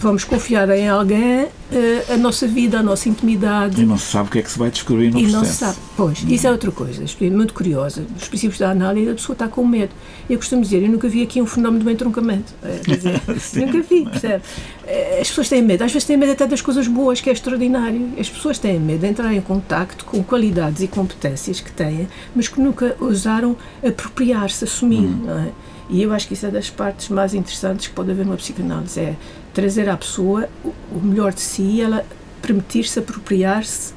vamos 0.00 0.24
confiar 0.24 0.68
em 0.70 0.88
alguém 0.88 1.44
uh, 1.44 2.14
a 2.14 2.16
nossa 2.16 2.46
vida, 2.46 2.78
a 2.78 2.82
nossa 2.82 3.08
intimidade. 3.08 3.82
E 3.82 3.84
não 3.84 3.98
se 3.98 4.06
sabe 4.06 4.28
o 4.28 4.32
que 4.32 4.38
é 4.38 4.42
que 4.42 4.50
se 4.50 4.58
vai 4.58 4.70
descobrir 4.70 5.10
no 5.10 5.18
e 5.18 5.24
processo. 5.24 5.36
E 5.36 5.38
não 5.38 5.44
se 5.44 5.58
sabe. 5.58 5.76
Pois, 5.94 6.24
isso 6.26 6.46
é 6.46 6.50
outra 6.50 6.70
coisa. 6.72 7.04
Isto 7.04 7.22
é 7.22 7.30
muito 7.30 7.52
curiosa. 7.52 8.02
Os 8.18 8.26
princípios 8.26 8.58
da 8.58 8.70
análise, 8.70 9.10
a 9.10 9.14
pessoa 9.14 9.34
está 9.34 9.46
com 9.46 9.64
medo. 9.66 9.92
Eu 10.28 10.38
costumo 10.38 10.62
dizer, 10.62 10.82
eu 10.82 10.88
nunca 10.88 11.06
vi 11.06 11.22
aqui 11.22 11.42
um 11.42 11.46
fenómeno 11.46 11.84
do 11.84 11.90
entroncamento. 11.90 12.54
É, 12.62 12.78
dizer, 12.78 13.20
nunca 13.66 13.80
vi, 13.82 14.04
percebe? 14.06 14.42
Eh, 14.86 15.18
as 15.20 15.28
pessoas 15.28 15.50
têm 15.50 15.62
medo. 15.62 15.84
Às 15.84 15.92
vezes 15.92 16.06
têm 16.06 16.16
medo 16.16 16.32
até 16.32 16.46
das 16.46 16.62
coisas 16.62 16.88
boas, 16.88 17.20
que 17.20 17.28
é 17.28 17.32
extraordinário. 17.34 18.12
As 18.18 18.30
pessoas 18.30 18.58
têm 18.58 18.80
medo 18.80 19.00
de 19.00 19.06
entrar 19.08 19.34
em 19.34 19.40
contacto 19.42 20.06
com 20.06 20.22
qualidades 20.22 20.82
e 20.82 20.88
competências 20.88 21.60
que 21.60 21.70
têm, 21.70 22.08
mas 22.34 22.48
que 22.48 22.58
nunca 22.58 22.96
ousaram 22.98 23.54
apropriar-se, 23.86 24.64
assumir, 24.64 25.00
hum. 25.00 25.22
não 25.26 25.38
é? 25.38 25.48
E 25.90 26.02
eu 26.02 26.12
acho 26.12 26.28
que 26.28 26.34
isso 26.34 26.46
é 26.46 26.50
das 26.50 26.70
partes 26.70 27.08
mais 27.08 27.34
interessantes 27.34 27.88
que 27.88 27.94
pode 27.94 28.12
haver 28.12 28.24
numa 28.24 28.36
psicanálise, 28.36 29.00
é 29.00 29.16
trazer 29.52 29.88
à 29.88 29.96
pessoa 29.96 30.48
o 30.64 31.00
melhor 31.00 31.32
de 31.32 31.40
si, 31.40 31.80
ela 31.80 32.06
permitir-se 32.40 32.98
apropriar-se 33.00 33.92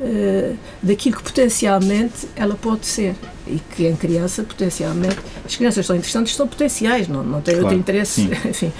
uh, 0.00 0.56
daquilo 0.82 1.16
que 1.16 1.22
potencialmente 1.22 2.28
ela 2.34 2.56
pode 2.56 2.86
ser. 2.86 3.14
E 3.46 3.60
que 3.74 3.86
em 3.86 3.94
criança 3.94 4.42
potencialmente 4.42 5.16
as 5.44 5.54
crianças 5.56 5.86
são 5.86 5.96
interessantes 5.96 6.34
são 6.34 6.46
potenciais 6.46 7.08
não 7.08 7.22
não 7.22 7.40
têm 7.40 7.54
claro, 7.54 7.68
outro 7.68 7.78
interesse. 7.80 8.22
sim. 8.22 8.30
enfim 8.48 8.72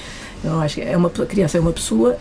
eu 0.45 0.61
acho 0.61 0.77
que 0.77 0.83
é 0.83 0.97
uma 0.97 1.09
a 1.09 1.27
criança 1.27 1.57
é 1.57 1.61
uma 1.61 1.73
pessoa 1.73 2.19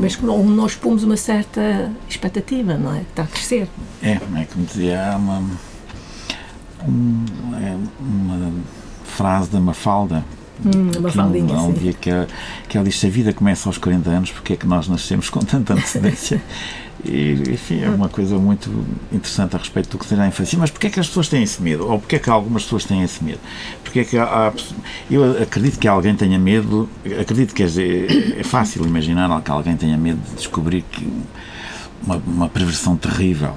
mas 0.00 0.16
que 0.16 0.24
nós 0.24 0.74
pomos 0.74 1.04
uma 1.04 1.16
certa 1.16 1.90
expectativa 2.08 2.76
não 2.76 2.94
é? 2.94 3.00
Que 3.00 3.10
está 3.10 3.22
a 3.22 3.26
crescer. 3.26 3.68
É 4.02 4.10
é? 4.10 4.46
Como 4.52 4.64
dizia 4.66 5.12
há 5.12 5.16
uma 5.16 5.38
um, 6.86 7.24
é 7.54 7.76
uma 8.00 8.52
frase 9.14 9.50
da 9.50 9.60
Mafalda 9.60 10.24
Hum, 10.64 10.90
uma 10.98 11.10
que 11.10 11.18
um, 11.20 11.68
um 11.68 11.72
dia 11.72 11.92
que, 11.92 12.08
ela, 12.10 12.28
que 12.68 12.76
ela 12.76 12.84
diz 12.84 12.98
se 12.98 13.06
a 13.06 13.10
vida 13.10 13.32
começa 13.32 13.68
aos 13.68 13.76
40 13.76 14.08
anos, 14.08 14.30
porque 14.30 14.52
é 14.52 14.56
que 14.56 14.66
nós 14.66 14.86
nascemos 14.86 15.28
com 15.28 15.40
tanta 15.40 15.74
antecedência? 15.74 16.40
E, 17.04 17.32
enfim, 17.50 17.82
é 17.82 17.90
uma 17.90 18.08
coisa 18.08 18.38
muito 18.38 18.70
interessante 19.12 19.54
a 19.54 19.58
respeito 19.58 19.90
do 19.90 19.98
que 19.98 20.06
seja 20.06 20.22
a 20.22 20.28
infância. 20.28 20.58
Mas 20.58 20.70
porquê 20.70 20.86
é 20.86 20.90
que 20.90 21.00
as 21.00 21.08
pessoas 21.08 21.28
têm 21.28 21.42
esse 21.42 21.60
medo? 21.60 21.86
Ou 21.86 21.98
porquê 21.98 22.16
é 22.16 22.18
que 22.18 22.30
algumas 22.30 22.62
pessoas 22.62 22.84
têm 22.84 23.02
esse 23.02 23.22
medo? 23.22 23.40
Porque 23.82 24.00
é 24.00 24.04
que 24.04 24.16
há, 24.16 24.52
eu 25.10 25.42
acredito 25.42 25.78
que 25.78 25.86
alguém 25.86 26.14
tenha 26.14 26.38
medo, 26.38 26.88
acredito 27.20 27.52
que 27.54 27.62
é, 27.62 28.40
é 28.40 28.42
fácil 28.42 28.86
imaginar 28.86 29.42
que 29.42 29.50
alguém 29.50 29.76
tenha 29.76 29.98
medo 29.98 30.20
de 30.30 30.36
descobrir 30.36 30.82
que 30.82 31.06
uma, 32.02 32.16
uma 32.26 32.48
perversão 32.48 32.96
terrível 32.96 33.54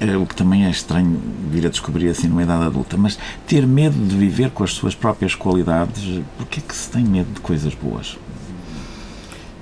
é 0.00 0.16
o 0.16 0.24
que 0.24 0.34
também 0.34 0.64
é 0.64 0.70
estranho 0.70 1.20
vir 1.50 1.66
a 1.66 1.68
descobrir 1.68 2.08
assim 2.08 2.26
numa 2.26 2.42
idade 2.42 2.64
adulta, 2.64 2.96
mas 2.96 3.18
ter 3.46 3.66
medo 3.66 3.96
de 3.96 4.16
viver 4.16 4.50
com 4.50 4.64
as 4.64 4.72
suas 4.72 4.94
próprias 4.94 5.34
qualidades, 5.34 6.22
porque 6.38 6.60
é 6.60 6.62
que 6.66 6.74
se 6.74 6.90
tem 6.90 7.04
medo 7.04 7.30
de 7.34 7.40
coisas 7.40 7.74
boas? 7.74 8.18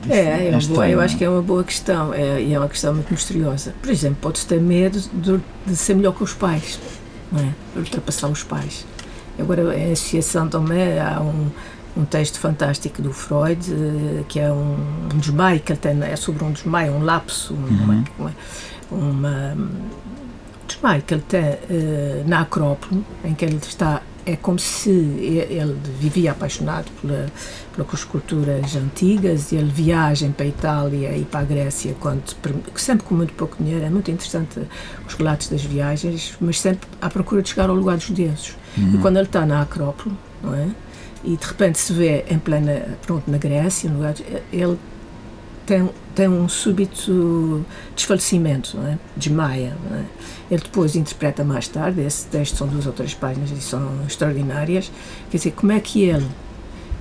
É, 0.09 0.17
é, 0.17 0.49
é 0.51 0.59
boa, 0.61 0.89
eu 0.89 1.01
acho 1.01 1.17
que 1.17 1.25
é 1.25 1.29
uma 1.29 1.43
boa 1.43 1.65
questão 1.65 2.15
é, 2.15 2.41
e 2.41 2.55
é 2.55 2.59
uma 2.59 2.69
questão 2.69 2.95
muito 2.95 3.11
misteriosa. 3.13 3.75
Por 3.83 3.91
exemplo, 3.91 4.19
pode-se 4.21 4.47
ter 4.47 4.61
medo 4.61 5.01
de, 5.13 5.41
de, 5.67 5.77
ser 5.77 5.95
melhor 5.95 6.15
que 6.15 6.23
os 6.23 6.33
pais, 6.33 6.79
não 7.33 7.41
é? 7.41 7.53
De 7.75 7.81
ultrapassar 7.81 8.29
os 8.29 8.45
pais. 8.45 8.87
Agora, 9.39 9.77
em 9.77 9.93
associação 9.93 10.49
também 10.49 11.01
há 11.01 11.21
um, 11.21 11.51
um 11.97 12.05
texto 12.05 12.39
fantástico 12.39 13.03
do 13.03 13.13
Freud, 13.13 13.61
eh, 13.73 14.25
que 14.29 14.39
é 14.39 14.51
um, 14.53 14.77
um 15.13 15.19
desmaio, 15.19 15.61
que 15.61 15.73
ele 15.73 15.81
tem, 15.81 16.01
é 16.03 16.17
sobre 16.17 16.45
um 16.45 16.53
desmaio, 16.53 16.93
um 16.93 17.03
lapso, 17.05 17.55
uhum. 17.55 17.85
uma, 17.85 18.05
uma 18.91 19.57
Michael 20.77 21.23
tem 21.29 21.41
uh, 21.41 22.29
na 22.29 22.41
Acrópole, 22.41 23.05
em 23.25 23.35
que 23.35 23.45
ele 23.45 23.57
está, 23.57 24.03
é 24.27 24.37
como 24.37 24.59
se 24.59 24.91
ele 24.91 25.77
vivia 25.99 26.33
apaixonado 26.33 26.91
pela, 27.01 27.27
pelas 27.75 27.93
esculturas 27.95 28.77
antigas 28.77 29.53
e 29.53 29.57
ele 29.57 29.71
viaja 29.71 30.29
para 30.29 30.45
a 30.45 30.49
Itália 30.49 31.17
e 31.17 31.25
para 31.25 31.41
a 31.41 31.45
Grécia 31.45 31.95
quando, 31.99 32.23
sempre 32.75 33.07
com 33.07 33.15
muito 33.15 33.33
pouco 33.33 33.57
dinheiro. 33.63 33.85
É 33.85 33.91
muito 33.91 34.11
interessante 34.11 34.61
os 35.07 35.15
relatos 35.15 35.49
das 35.49 35.63
viagens, 35.63 36.37
mas 36.41 36.61
sempre 36.61 36.89
à 37.01 37.09
procura 37.09 37.43
de 37.43 37.49
chegar 37.49 37.71
ao 37.71 37.77
lugar 37.77 37.97
dos 37.97 38.11
deuses. 38.11 38.57
Uhum. 38.77 38.95
E 38.95 38.99
quando 38.99 39.17
ele 39.17 39.27
está 39.27 39.47
na 39.47 39.63
Acrópole, 39.63 40.15
não 40.43 40.55
é? 40.55 40.69
E 41.25 41.37
de 41.37 41.47
repente 41.47 41.79
se 41.79 41.93
vê 41.93 42.25
em 42.31 42.39
plena, 42.39 42.97
pronto, 43.05 43.29
na 43.31 43.39
Grécia, 43.39 43.91
no 43.91 43.97
lugar, 43.97 44.15
ele 44.53 44.79
tem, 45.67 45.91
tem 46.19 46.27
um 46.29 46.49
súbito 46.49 47.65
desfalecimento, 47.95 48.77
é? 48.79 48.99
desmaia. 49.17 49.77
Não 49.89 49.99
é? 49.99 50.05
Ele 50.51 50.61
depois 50.61 50.97
interpreta 50.97 51.45
mais 51.45 51.69
tarde, 51.69 52.01
esse 52.01 52.27
texto 52.27 52.57
são 52.57 52.67
duas 52.67 52.87
ou 52.87 52.93
três 52.93 53.15
páginas 53.15 53.53
e 53.53 53.61
são 53.61 53.89
extraordinárias, 54.05 54.91
quer 55.31 55.37
dizer, 55.37 55.53
como 55.53 55.71
é 55.71 55.79
que 55.79 56.03
ele, 56.03 56.27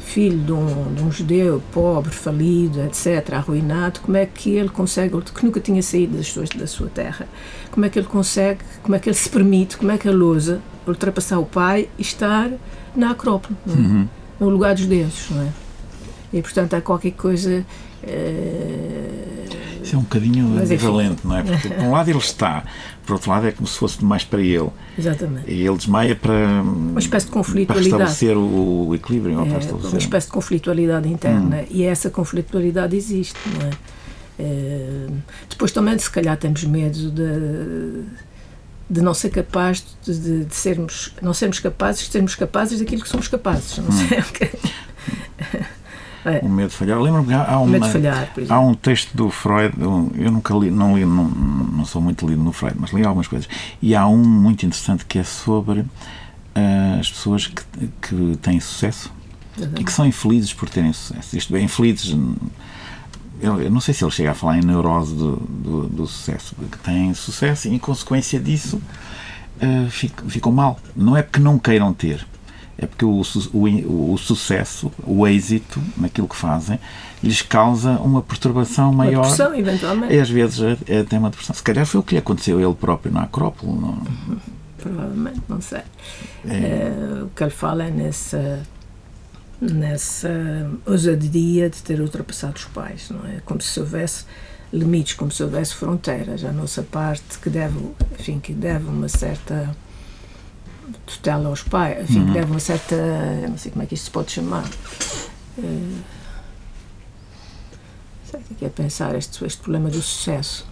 filho 0.01 0.37
de 0.37 0.51
um, 0.51 0.93
de 0.93 1.01
um 1.01 1.11
judeu 1.11 1.63
pobre, 1.71 2.11
falido, 2.11 2.79
etc., 2.83 3.33
arruinado, 3.33 4.01
como 4.01 4.17
é 4.17 4.27
que 4.27 4.51
ele 4.51 4.69
consegue, 4.69 5.19
que 5.19 5.43
nunca 5.43 5.59
tinha 5.59 5.81
saído 5.81 6.15
das 6.15 6.27
suas, 6.27 6.49
da 6.49 6.67
sua 6.67 6.87
terra, 6.87 7.27
como 7.71 7.87
é 7.87 7.89
que 7.89 7.97
ele 7.97 8.07
consegue, 8.07 8.59
como 8.83 8.95
é 8.95 8.99
que 8.99 9.09
ele 9.09 9.15
se 9.15 9.29
permite, 9.29 9.77
como 9.77 9.89
é 9.89 9.97
que 9.97 10.07
ele 10.07 10.21
ousa 10.21 10.61
ultrapassar 10.85 11.39
o 11.39 11.45
pai 11.45 11.89
e 11.97 12.03
estar 12.03 12.51
na 12.95 13.11
Acrópole, 13.11 13.57
é? 13.65 13.71
uhum. 13.71 14.07
no 14.39 14.49
lugar 14.49 14.75
dos 14.75 14.85
deuses, 14.85 15.31
não 15.31 15.41
é? 15.41 15.49
E, 16.31 16.41
portanto, 16.41 16.75
há 16.75 16.81
qualquer 16.81 17.11
coisa 17.11 17.65
Uh, 18.03 19.83
Isso 19.83 19.95
é 19.95 19.97
um 19.97 20.01
bocadinho 20.01 20.47
Mas, 20.49 20.63
ambivalente, 20.71 21.25
não 21.25 21.37
é? 21.37 21.43
Porque, 21.43 21.69
por 21.69 21.83
um 21.83 21.91
lado, 21.91 22.09
ele 22.09 22.19
está, 22.19 22.63
por 23.05 23.13
outro 23.13 23.29
lado, 23.31 23.47
é 23.47 23.51
como 23.51 23.67
se 23.67 23.77
fosse 23.77 23.99
demais 23.99 24.23
para 24.23 24.41
ele. 24.41 24.69
Exatamente. 24.97 25.49
E 25.49 25.65
ele 25.65 25.77
desmaia 25.77 26.15
para. 26.15 26.61
Uma 26.61 26.99
espécie 26.99 27.25
de 27.25 27.31
conflitualidade. 27.31 27.89
Para 27.89 28.05
estabelecer 28.05 28.37
o, 28.37 28.87
o 28.87 28.95
equilíbrio. 28.95 29.39
É, 29.39 29.57
estabelecer... 29.57 29.91
Uma 29.91 29.97
espécie 29.97 30.27
de 30.27 30.33
conflitualidade 30.33 31.07
interna. 31.07 31.57
Hum. 31.57 31.65
E 31.69 31.83
essa 31.83 32.09
conflitualidade 32.09 32.95
existe, 32.95 33.39
não 33.47 33.67
é? 33.67 33.71
Uh, 34.39 35.13
depois 35.49 35.71
também, 35.71 35.97
se 35.97 36.11
calhar, 36.11 36.37
temos 36.37 36.63
medo 36.63 37.09
de 37.09 38.03
de 38.89 39.01
não 39.01 39.13
ser 39.13 39.29
capaz 39.29 39.85
de, 40.03 40.45
de, 40.45 40.55
sermos 40.55 41.13
não 41.21 41.33
sermos 41.33 41.59
capazes 41.59 42.05
de 42.05 42.11
sermos 42.11 42.35
capazes 42.35 42.79
daquilo 42.79 43.01
que 43.01 43.09
somos 43.09 43.27
capazes 43.27 43.77
não 43.79 43.91
sei 43.91 44.19
hum. 44.19 45.65
É. 46.27 46.39
O 46.43 46.49
medo 46.49 46.69
de 46.69 46.75
falhar. 46.75 46.99
Lembro-me 46.99 47.27
que 47.27 47.33
há, 47.33 47.57
uma, 47.57 47.87
falhar, 47.87 48.29
há 48.49 48.59
um 48.59 48.73
texto 48.73 49.15
do 49.15 49.29
Freud, 49.29 49.73
eu 49.79 50.31
nunca 50.31 50.53
li, 50.53 50.69
não 50.69 50.97
li, 50.97 51.05
não, 51.05 51.23
não 51.23 51.85
sou 51.85 52.01
muito 52.01 52.27
lido 52.27 52.43
no 52.43 52.51
Freud, 52.51 52.75
mas 52.77 52.91
li 52.91 53.05
algumas 53.05 53.27
coisas. 53.27 53.47
E 53.81 53.95
há 53.95 54.05
um 54.07 54.17
muito 54.17 54.65
interessante 54.65 55.05
que 55.05 55.19
é 55.19 55.23
sobre 55.23 55.79
uh, 55.79 56.99
as 56.99 57.09
pessoas 57.09 57.47
que, 57.47 57.63
que 58.01 58.37
têm 58.41 58.59
sucesso 58.59 59.11
e 59.77 59.83
que 59.83 59.91
são 59.91 60.05
infelizes 60.05 60.53
por 60.53 60.69
terem 60.69 60.93
sucesso. 60.93 61.37
Isto 61.37 61.53
bem, 61.53 61.65
infelizes. 61.65 62.15
Eu, 63.41 63.61
eu, 63.61 63.71
não 63.71 63.79
sei 63.79 63.93
se 63.93 64.03
ele 64.03 64.11
chega 64.11 64.31
a 64.31 64.33
falar 64.33 64.57
em 64.57 64.61
neurose 64.61 65.15
do, 65.15 65.35
do, 65.35 65.87
do 65.87 66.07
sucesso, 66.07 66.55
que 66.71 66.77
têm 66.79 67.13
sucesso 67.13 67.67
e, 67.67 67.73
em 67.73 67.77
consequência 67.77 68.39
disso, 68.39 68.81
uh, 69.61 69.89
ficam, 69.89 70.29
ficam 70.29 70.51
mal. 70.51 70.79
Não 70.95 71.15
é 71.15 71.21
porque 71.21 71.39
não 71.39 71.57
queiram 71.57 71.93
ter, 71.93 72.25
é 72.77 72.85
porque 72.85 73.03
o, 73.03 73.21
o, 73.53 74.13
o, 74.13 74.17
sucesso, 74.17 74.91
o 75.03 75.27
êxito 75.27 75.81
naquilo 75.97 76.27
que 76.27 76.35
fazem, 76.35 76.79
lhes 77.23 77.41
causa 77.41 77.91
uma 77.93 78.21
perturbação 78.21 78.93
maior. 78.93 79.21
Uma 79.21 79.31
depressão, 79.31 79.55
eventualmente. 79.55 80.13
E 80.13 80.19
às 80.19 80.29
vezes 80.29 80.61
é, 80.61 80.77
é 80.87 80.99
até 80.99 81.17
uma 81.17 81.29
depressão. 81.29 81.55
Se 81.55 81.63
calhar 81.63 81.85
foi 81.85 81.99
o 81.99 82.03
que 82.03 82.13
lhe 82.13 82.19
aconteceu 82.19 82.59
a 82.59 82.61
ele 82.61 82.75
próprio 82.75 83.11
na 83.11 83.23
Acrópole. 83.23 83.73
Não? 83.73 84.01
Provavelmente, 84.77 85.41
não 85.49 85.59
sei. 85.59 85.81
É. 86.47 86.53
É, 86.53 87.23
o 87.23 87.29
que 87.29 87.43
ele 87.43 87.49
fala 87.49 87.83
é 87.83 87.89
nessa, 87.89 88.61
nessa 89.59 90.29
ousadia 90.85 91.71
de 91.71 91.81
ter 91.81 91.99
ultrapassado 91.99 92.57
os 92.57 92.65
pais, 92.65 93.09
não 93.09 93.27
é? 93.27 93.41
Como 93.43 93.59
se 93.59 93.79
houvesse 93.79 94.25
limites, 94.71 95.13
como 95.15 95.31
se 95.31 95.41
houvesse 95.41 95.73
fronteiras. 95.73 96.43
A 96.43 96.51
nossa 96.51 96.83
parte 96.83 97.39
que 97.41 97.49
deve, 97.49 97.79
enfim, 98.19 98.39
que 98.39 98.53
deve 98.53 98.87
uma 98.87 99.09
certa 99.09 99.75
tutela 101.05 101.49
aos 101.49 101.63
pais, 101.63 102.09
enfim, 102.09 102.19
uhum. 102.19 102.33
deve 102.33 102.51
uma 102.51 102.59
certa, 102.59 102.95
não 103.47 103.57
sei 103.57 103.71
como 103.71 103.83
é 103.83 103.85
que 103.85 103.95
isto 103.95 104.05
se 104.05 104.11
pode 104.11 104.31
chamar. 104.31 104.65
Uh, 105.57 105.97
sei 108.25 108.39
que 108.57 108.65
é 108.65 108.69
pensar 108.69 109.15
este, 109.15 109.45
este 109.45 109.61
problema 109.61 109.89
do 109.89 110.01
sucesso. 110.01 110.65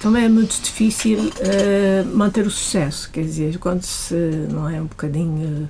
Também 0.00 0.24
é 0.24 0.28
muito 0.28 0.60
difícil 0.60 1.18
uh, 1.18 2.16
manter 2.16 2.46
o 2.46 2.50
sucesso, 2.50 3.10
quer 3.10 3.22
dizer, 3.22 3.58
quando 3.58 3.82
se 3.84 4.14
não 4.50 4.68
é 4.68 4.80
um 4.80 4.86
bocadinho. 4.86 5.68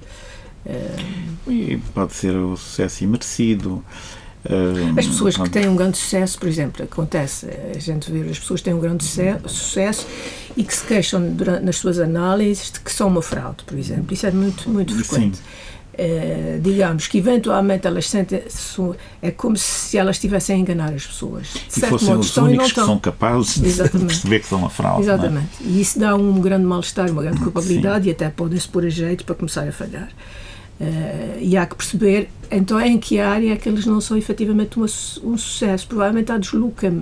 Uh, 0.67 1.51
e 1.51 1.77
pode 1.93 2.15
ser 2.15 2.35
o 2.35 2.57
sucesso 2.57 3.05
imerecido. 3.05 3.85
As 4.97 5.07
pessoas 5.07 5.37
que 5.37 5.49
têm 5.49 5.69
um 5.69 5.77
grande 5.77 5.97
sucesso, 5.97 6.39
por 6.39 6.49
exemplo, 6.49 6.85
acontece, 6.85 7.49
a 7.75 7.79
gente 7.79 8.11
vê 8.13 8.29
as 8.31 8.39
pessoas 8.39 8.61
que 8.61 8.65
têm 8.65 8.75
um 8.75 8.81
grande 8.81 9.05
sucesso 9.05 10.07
e 10.57 10.63
que 10.63 10.75
se 10.75 10.85
queixam 10.85 11.33
durante, 11.33 11.65
nas 11.65 11.77
suas 11.77 11.99
análises 11.99 12.71
de 12.71 12.81
que 12.81 12.93
são 12.93 13.09
uma 13.09 13.23
fraude, 13.23 13.65
por 13.65 13.79
exemplo. 13.79 14.13
Isso 14.13 14.27
é 14.27 14.31
muito, 14.31 14.69
muito 14.69 14.95
frequente. 15.03 15.41
É, 15.97 16.59
digamos 16.61 17.07
que 17.07 17.19
eventualmente 17.19 17.87
elas 17.87 18.11
sentem 18.11 18.43
é 19.23 19.31
como 19.31 19.57
se 19.57 19.97
elas 19.97 20.17
estivessem 20.17 20.57
a 20.57 20.59
enganar 20.59 20.93
as 20.93 21.07
pessoas. 21.07 21.47
De 21.53 21.79
e 21.79 21.87
fossem 21.87 22.17
os 22.17 22.37
únicos 22.37 22.73
que 22.73 22.81
são 22.81 22.99
capazes 22.99 23.63
Exatamente. 23.63 23.99
de 23.99 24.07
perceber 24.07 24.41
que 24.41 24.47
são 24.47 24.59
uma 24.59 24.71
fraude. 24.71 25.03
É? 25.03 25.05
Exatamente. 25.05 25.49
É? 25.61 25.67
E 25.67 25.81
isso 25.81 25.99
dá 25.99 26.17
um 26.17 26.41
grande 26.41 26.65
mal-estar, 26.65 27.09
uma 27.11 27.23
grande 27.23 27.39
culpabilidade 27.39 28.05
Sim. 28.05 28.11
e 28.11 28.13
até 28.13 28.29
podem-se 28.29 28.69
pôr 28.69 28.85
a 28.85 28.89
jeito 28.89 29.25
para 29.25 29.37
começar 29.37 29.69
a 29.69 29.73
falhar. 29.73 30.09
Uh, 30.81 31.39
e 31.39 31.57
há 31.57 31.65
que 31.67 31.77
perceber 31.77 32.29
então 32.51 32.81
em 32.81 32.99
que 32.99 33.21
área 33.21 33.53
é 33.53 33.57
que 33.57 33.69
eles 33.69 33.87
não 33.87 34.01
são 34.01 34.17
efetivamente 34.17 34.77
uma, 34.77 34.87
um 34.87 35.39
sucesso. 35.39 35.87
Provavelmente 35.87 36.33
há 36.33 36.39
desloca, 36.39 36.93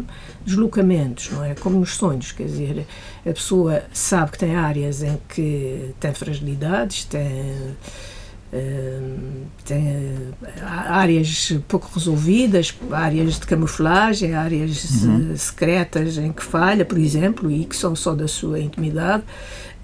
deslocamentos, 0.45 1.31
não 1.31 1.45
é? 1.45 1.55
Como 1.55 1.79
nos 1.79 1.95
sonhos, 1.95 2.33
quer 2.33 2.45
dizer, 2.45 2.87
a 3.21 3.33
pessoa 3.33 3.83
sabe 3.93 4.33
que 4.33 4.39
tem 4.39 4.55
áreas 4.55 5.03
em 5.03 5.19
que 5.29 5.95
tem 5.99 6.13
fragilidades, 6.13 7.05
tem. 7.05 7.23
Uh, 8.55 9.47
tem 9.65 9.83
uh, 9.83 10.65
áreas 10.67 11.57
pouco 11.67 11.91
resolvidas, 11.95 12.75
áreas 12.91 13.41
de 13.41 13.47
camuflagem, 13.47 14.35
áreas 14.35 15.03
uhum. 15.05 15.35
secretas 15.35 16.19
em 16.19 16.31
que 16.31 16.45
falha, 16.45 16.85
por 16.85 16.99
exemplo, 16.99 17.51
e 17.51 17.65
que 17.65 17.75
são 17.75 17.97
só 17.97 18.15
da 18.15 18.29
sua 18.29 18.61
intimidade. 18.61 19.23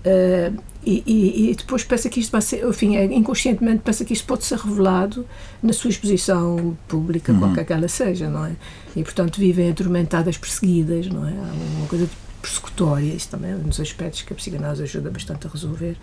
Uh, 0.09 0.63
e, 0.87 1.03
e, 1.07 1.51
e, 1.51 1.55
depois 1.55 1.85
pensa 1.85 2.09
que 2.09 2.19
isto 2.19 2.31
vai 2.31 2.41
ser, 2.41 2.67
enfim, 2.67 2.97
é, 2.97 3.05
inconscientemente 3.05 3.83
pensa 3.85 4.07
que 4.07 4.13
isto 4.15 4.27
pode 4.27 4.45
ser 4.45 4.57
revelado 4.59 5.27
na 5.63 5.73
sua 5.75 5.91
exposição 5.91 6.79
pública, 6.87 7.31
uhum. 7.31 7.41
qualquer 7.41 7.65
que 7.67 7.73
ela 7.75 7.89
seja, 7.89 8.31
não 8.31 8.47
é? 8.47 8.53
E 8.97 9.03
portanto 9.03 9.39
vivem 9.39 9.71
atormentadas, 9.71 10.39
perseguidas, 10.39 11.09
não 11.09 11.29
é? 11.29 11.33
Há 11.33 11.53
uma 11.79 11.89
coisa 11.89 12.09
persecutória, 12.41 13.13
isso 13.13 13.29
também 13.29 13.51
é 13.51 13.55
um 13.55 13.65
dos 13.65 13.79
aspectos 13.81 14.23
que 14.23 14.33
a 14.33 14.37
psicanálise 14.37 14.83
ajuda 14.83 15.11
bastante 15.11 15.47
a 15.47 15.51
resolver, 15.51 15.97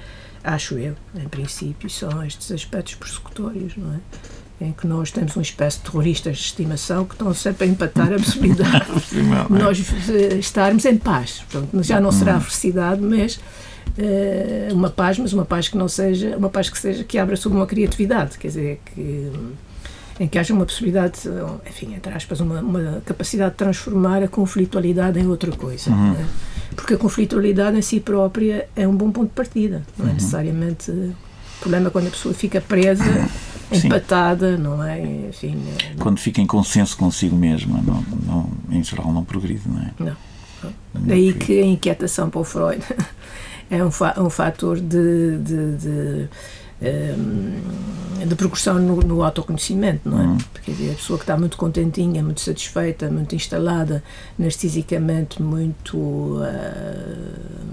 acho 0.44 0.78
eu, 0.78 0.94
em 1.16 1.28
princípio, 1.30 1.90
são 1.90 2.24
estes 2.24 2.52
aspectos 2.52 2.94
persecutórios, 2.96 3.76
não 3.78 3.94
é? 3.94 4.00
em 4.62 4.72
que 4.72 4.88
nós 4.88 5.12
temos 5.12 5.36
uma 5.36 5.42
espécie 5.42 5.80
de 5.80 5.84
terroristas 5.84 6.38
de 6.38 6.44
estimação 6.44 7.06
que 7.06 7.14
estão 7.14 7.34
sempre 7.34 7.68
a 7.68 7.70
empatar 7.70 8.14
a 8.14 8.18
possibilidade 8.18 8.86
de 9.12 9.22
nós 9.50 9.84
eh, 10.10 10.36
estarmos 10.36 10.86
em 10.86 10.98
paz. 10.98 11.44
Portanto, 11.50 11.84
já 11.84 12.00
não 12.00 12.12
será 12.12 12.34
a 12.34 12.36
uhum. 12.36 12.42
felicidade, 12.42 13.02
mas 13.02 13.40
uh, 13.98 14.74
uma 14.74 14.90
paz, 14.90 15.18
mas 15.20 15.34
uma 15.34 15.46
paz 15.46 15.68
que 15.68 15.78
não 15.78 15.88
seja, 15.88 16.36
uma 16.38 16.50
paz 16.50 16.70
que 16.70 16.78
seja, 16.78 17.04
que 17.04 17.18
abra 17.18 17.36
sobre 17.36 17.58
uma 17.58 17.68
criatividade, 17.68 18.38
quer 18.38 18.48
dizer, 18.48 18.82
que 18.86 19.32
em 20.20 20.28
que 20.28 20.40
haja 20.40 20.54
uma 20.54 20.66
possibilidade, 20.66 21.20
enfim, 21.70 21.94
entre 21.94 22.14
aspas, 22.14 22.40
uma, 22.40 22.62
uma 22.62 23.02
capacidade 23.06 23.52
de 23.52 23.58
transformar 23.58 24.24
a 24.24 24.28
conflitualidade 24.28 25.20
em 25.20 25.28
outra 25.28 25.52
coisa. 25.52 25.92
Uhum. 25.92 26.14
É? 26.14 26.26
Porque 26.76 26.94
a 26.94 26.98
conflitualidade 26.98 27.78
em 27.78 27.82
si 27.82 28.00
própria 28.00 28.68
é 28.76 28.88
um 28.88 28.96
bom 28.96 29.12
ponto 29.12 29.28
de 29.28 29.36
partida, 29.36 29.84
não 29.98 30.06
é 30.06 30.10
uhum. 30.10 30.16
necessariamente. 30.16 30.92
O 30.92 31.16
problema 31.60 31.88
é 31.88 31.90
quando 31.90 32.08
a 32.08 32.12
pessoa 32.12 32.34
fica 32.34 32.62
presa, 32.62 33.04
empatada, 33.72 34.58
não 34.58 34.84
é? 34.84 35.02
Enfim, 35.02 35.62
é, 35.80 35.96
quando 36.00 36.20
fica 36.20 36.40
em 36.40 36.48
consenso 36.48 36.96
consigo 36.96 37.36
mesma, 37.36 37.82
não, 37.86 38.04
não, 38.26 38.50
em 38.70 38.84
geral 38.84 39.12
não 39.12 39.24
progride, 39.24 39.64
não 39.66 39.82
é? 39.82 39.92
Não. 40.00 40.18
não. 40.64 40.74
Daí 40.94 41.34
que 41.34 41.60
a 41.60 41.66
inquietação 41.66 42.30
para 42.30 42.40
o 42.40 42.44
Freud 42.44 42.82
é 43.70 43.84
um, 43.84 43.92
fa 43.92 44.14
um 44.18 44.30
fator 44.30 44.80
de, 44.80 45.38
de, 45.38 45.78
de, 45.78 46.30
ehm, 46.82 48.26
de 48.28 48.36
progressão 48.36 48.76
no, 48.76 48.98
no, 49.02 49.24
autoconhecimento, 49.24 50.10
não 50.10 50.22
é? 50.22 50.26
Uhum. 50.26 50.38
Porque 50.54 50.72
a 50.72 50.96
pessoa 50.96 51.18
que 51.18 51.24
está 51.24 51.38
muito 51.38 51.58
contentinha, 51.58 52.24
muito 52.24 52.42
satisfeita, 52.42 53.10
muito 53.10 53.36
instalada, 53.36 54.04
narcisicamente 54.38 55.42
muito. 55.42 55.98
Uh, 55.98 57.66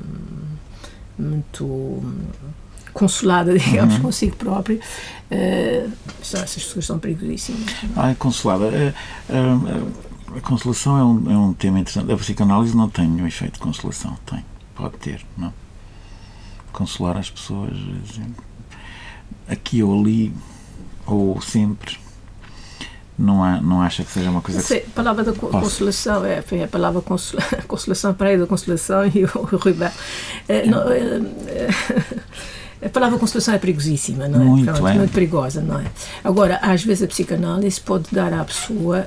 muito 1.18 2.02
consolada, 2.92 3.56
digamos, 3.58 3.96
uhum. 3.96 4.02
consigo 4.02 4.36
própria, 4.36 4.76
uh, 4.76 5.92
essas 6.20 6.54
pessoas 6.54 6.86
são 6.86 6.98
perigosíssimas. 6.98 7.70
Ah, 7.96 8.14
consolada. 8.18 8.66
Uh, 8.66 9.32
uh, 9.32 10.12
a 10.36 10.40
consolação 10.40 10.98
é 10.98 11.04
um, 11.04 11.30
é 11.30 11.36
um 11.36 11.52
tema 11.52 11.78
interessante. 11.78 12.10
A 12.12 12.16
psicanálise 12.16 12.76
não 12.76 12.88
tem 12.88 13.08
nenhum 13.08 13.26
efeito 13.26 13.54
de 13.54 13.60
consolação. 13.60 14.16
Tem. 14.24 14.44
Pode 14.74 14.96
ter, 14.96 15.20
não? 15.36 15.52
Consolar 16.72 17.16
as 17.16 17.30
pessoas 17.30 17.76
aqui 19.48 19.82
ou 19.82 19.98
ali 19.98 20.32
ou 21.06 21.40
sempre 21.40 21.98
não, 23.18 23.44
há, 23.44 23.60
não 23.60 23.80
acha 23.80 24.02
que 24.02 24.10
seja 24.10 24.30
uma 24.30 24.40
coisa 24.40 24.60
Sim, 24.60 24.80
que. 24.80 24.86
A 24.86 24.94
palavra 24.94 25.24
da 25.24 25.32
consolação, 25.32 26.24
é, 26.24 26.42
foi 26.42 26.62
a 26.62 26.68
palavra 26.68 27.00
consola, 27.02 27.42
consolação 27.68 28.14
para 28.14 28.30
aí 28.30 28.38
da 28.38 28.46
consolação 28.46 29.06
e 29.06 29.24
o, 29.24 29.30
o 29.34 29.56
Rui 29.56 29.76
é, 30.48 30.66
não, 30.66 30.90
é, 30.90 31.20
é, 31.46 31.68
A 32.84 32.88
palavra 32.88 33.18
consolação 33.18 33.54
é 33.54 33.58
perigosíssima, 33.58 34.26
não 34.26 34.40
é? 34.40 34.44
Muito, 34.44 34.64
Pronto, 34.64 34.88
é. 34.88 34.94
muito 34.94 35.12
perigosa, 35.12 35.60
não 35.60 35.78
é? 35.78 35.84
Agora, 36.24 36.58
às 36.62 36.82
vezes 36.82 37.04
a 37.04 37.06
psicanálise 37.06 37.80
pode 37.80 38.06
dar 38.10 38.32
à 38.32 38.44
pessoa 38.44 39.06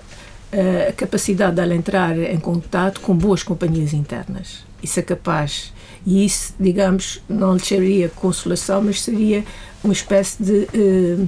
a 0.89 0.93
capacidade 0.93 1.55
de 1.55 1.61
ela 1.61 1.75
entrar 1.75 2.17
em 2.17 2.39
contato 2.39 3.01
com 3.01 3.15
boas 3.15 3.43
companhias 3.43 3.93
internas. 3.93 4.63
Isso 4.81 4.99
é 4.99 5.03
capaz 5.03 5.73
e 6.05 6.23
isso, 6.23 6.53
digamos, 6.59 7.21
não 7.27 7.55
lhe 7.55 7.65
seria 7.65 8.09
consolação, 8.09 8.83
mas 8.83 9.01
seria 9.01 9.43
uma 9.83 9.93
espécie 9.93 10.43
de. 10.43 10.67
Uh, 10.73 11.27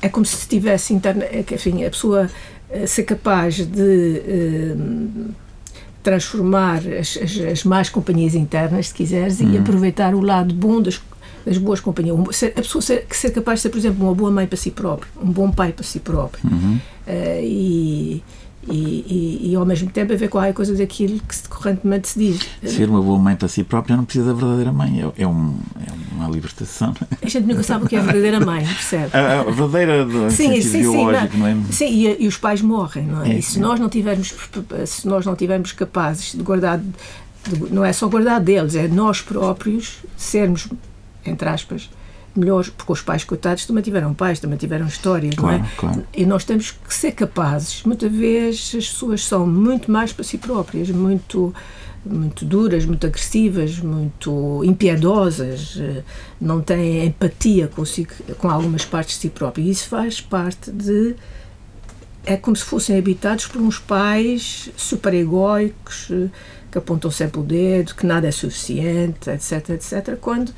é 0.00 0.08
como 0.08 0.24
se 0.24 0.36
estivesse 0.36 0.94
interna. 0.94 1.24
É 1.24 1.44
enfim, 1.52 1.84
a 1.84 1.90
pessoa 1.90 2.30
uh, 2.70 2.86
ser 2.86 3.02
capaz 3.02 3.56
de. 3.66 4.22
Uh, 4.76 5.34
transformar 6.00 6.78
as, 6.98 7.18
as, 7.20 7.38
as, 7.38 7.64
más 7.64 7.90
companhias 7.90 8.34
internas, 8.34 8.88
se 8.88 8.94
quiseres, 8.94 9.40
uhum. 9.40 9.52
e 9.52 9.58
aproveitar 9.58 10.14
o 10.14 10.20
lado 10.20 10.54
bom 10.54 10.80
das, 10.80 11.02
das 11.44 11.58
boas 11.58 11.80
companhias. 11.80 12.16
A 12.44 12.62
pessoa 12.62 12.80
ser, 12.80 13.04
ser 13.10 13.30
capaz 13.30 13.58
de 13.58 13.62
ser, 13.62 13.68
por 13.68 13.78
exemplo, 13.78 14.06
uma 14.06 14.14
boa 14.14 14.30
mãe 14.30 14.46
para 14.46 14.56
si 14.56 14.70
próprio, 14.70 15.10
um 15.20 15.30
bom 15.30 15.50
pai 15.50 15.72
para 15.72 15.84
si 15.84 15.98
próprio. 15.98 16.48
Uhum. 16.48 16.78
Uh, 17.08 17.42
e, 17.42 18.22
e, 18.70 18.72
e, 18.72 19.50
e, 19.50 19.56
ao 19.56 19.64
mesmo 19.64 19.90
tempo 19.90 20.12
a 20.12 20.16
ver 20.16 20.28
qual 20.28 20.44
é 20.44 20.50
a 20.50 20.52
coisa 20.52 20.74
daquilo 20.74 21.18
que 21.20 21.34
se, 21.34 21.48
correntemente 21.48 22.08
se 22.08 22.18
diz. 22.18 22.48
Ser 22.62 22.88
uma 22.90 23.00
boa 23.00 23.18
mãe 23.18 23.34
para 23.34 23.48
si 23.48 23.64
própria 23.64 23.96
não 23.96 24.04
precisa 24.04 24.26
da 24.26 24.34
verdadeira 24.34 24.72
mãe, 24.72 25.00
é, 25.00 25.22
é, 25.22 25.26
um, 25.26 25.56
é 25.86 26.14
uma 26.14 26.28
libertação. 26.28 26.94
A 27.22 27.28
gente 27.28 27.46
nunca 27.46 27.62
sabe 27.62 27.86
o 27.86 27.88
que 27.88 27.96
é 27.96 28.00
a 28.00 28.02
verdadeira 28.02 28.40
mãe, 28.40 28.64
percebe? 28.66 29.16
A, 29.16 29.40
a 29.40 29.44
verdadeira 29.44 30.04
do 30.04 30.30
sim, 30.30 30.60
sim, 30.60 30.80
biológico, 30.80 31.32
sim, 31.32 31.38
não, 31.38 31.54
não 31.54 31.66
é? 31.68 31.72
Sim, 31.72 31.86
e, 31.86 32.24
e, 32.24 32.28
os 32.28 32.36
pais 32.36 32.60
morrem, 32.60 33.06
não 33.06 33.24
é? 33.24 33.30
é 33.30 33.38
e 33.38 33.42
se 33.42 33.58
nós 33.58 33.80
não 33.80 33.88
tivermos, 33.88 34.34
se 34.86 35.08
nós 35.08 35.24
não 35.24 35.34
tivermos 35.34 35.72
capazes 35.72 36.32
de 36.32 36.42
guardar, 36.42 36.78
de, 36.78 37.72
não 37.72 37.84
é 37.84 37.92
só 37.92 38.06
guardar 38.08 38.40
deles, 38.40 38.74
é 38.74 38.86
nós 38.86 39.22
próprios 39.22 39.98
sermos, 40.16 40.68
entre 41.24 41.48
aspas, 41.48 41.88
melhores, 42.38 42.70
porque 42.70 42.92
os 42.92 43.02
pais, 43.02 43.24
coitados, 43.24 43.66
também 43.66 43.82
tiveram 43.82 44.14
pais, 44.14 44.40
também 44.40 44.58
tiveram 44.58 44.86
histórias, 44.86 45.34
claro, 45.34 45.58
não 45.58 45.64
é? 45.64 45.70
Claro. 45.76 46.04
E 46.14 46.24
nós 46.24 46.44
temos 46.44 46.70
que 46.70 46.94
ser 46.94 47.12
capazes. 47.12 47.82
Muitas 47.84 48.12
vezes 48.12 48.74
as 48.74 48.88
pessoas 48.88 49.24
são 49.24 49.46
muito 49.46 49.90
mais 49.90 50.12
para 50.12 50.24
si 50.24 50.38
próprias, 50.38 50.88
muito 50.90 51.54
muito 52.04 52.44
duras, 52.44 52.84
muito 52.84 53.06
agressivas, 53.06 53.78
muito 53.78 54.62
impiedosas, 54.64 55.76
eh, 55.78 56.02
não 56.40 56.60
têm 56.60 57.06
empatia 57.06 57.68
consigo, 57.68 58.12
com 58.38 58.48
algumas 58.48 58.84
partes 58.84 59.16
de 59.16 59.22
si 59.22 59.28
próprias. 59.28 59.66
E 59.66 59.70
isso 59.70 59.88
faz 59.88 60.20
parte 60.20 60.70
de. 60.70 61.14
É 62.24 62.36
como 62.36 62.56
se 62.56 62.64
fossem 62.64 62.98
habitados 62.98 63.46
por 63.46 63.60
uns 63.60 63.78
pais 63.78 64.70
super 64.76 65.14
egóicos, 65.14 66.08
eh, 66.10 66.28
que 66.70 66.78
apontam 66.78 67.10
sempre 67.10 67.40
o 67.40 67.42
dedo, 67.42 67.94
que 67.94 68.06
nada 68.06 68.26
é 68.28 68.30
suficiente, 68.30 69.30
etc, 69.30 69.70
etc, 69.70 70.16
quando 70.20 70.52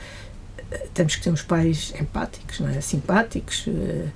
temos 0.95 1.17
que 1.17 1.23
ter 1.23 1.31
uns 1.31 1.43
pais 1.43 1.93
empáticos, 2.01 2.61
é? 2.61 2.81
simpáticos. 2.81 3.67
Uh, 3.67 4.09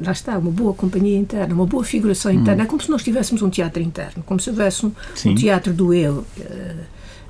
lá 0.00 0.12
está, 0.12 0.38
uma 0.38 0.50
boa 0.50 0.74
companhia 0.74 1.18
interna, 1.18 1.54
uma 1.54 1.66
boa 1.66 1.84
figuração 1.84 2.32
interna. 2.32 2.62
Hum. 2.62 2.66
É 2.66 2.68
como 2.68 2.82
se 2.82 2.90
nós 2.90 3.02
tivéssemos 3.02 3.42
um 3.42 3.50
teatro 3.50 3.82
interno, 3.82 4.22
como 4.24 4.38
se 4.40 4.50
houvesse 4.50 4.86
um, 4.86 4.92
um 5.26 5.34
teatro 5.34 5.72
do 5.72 5.92
eu 5.92 6.18
uh, 6.18 6.84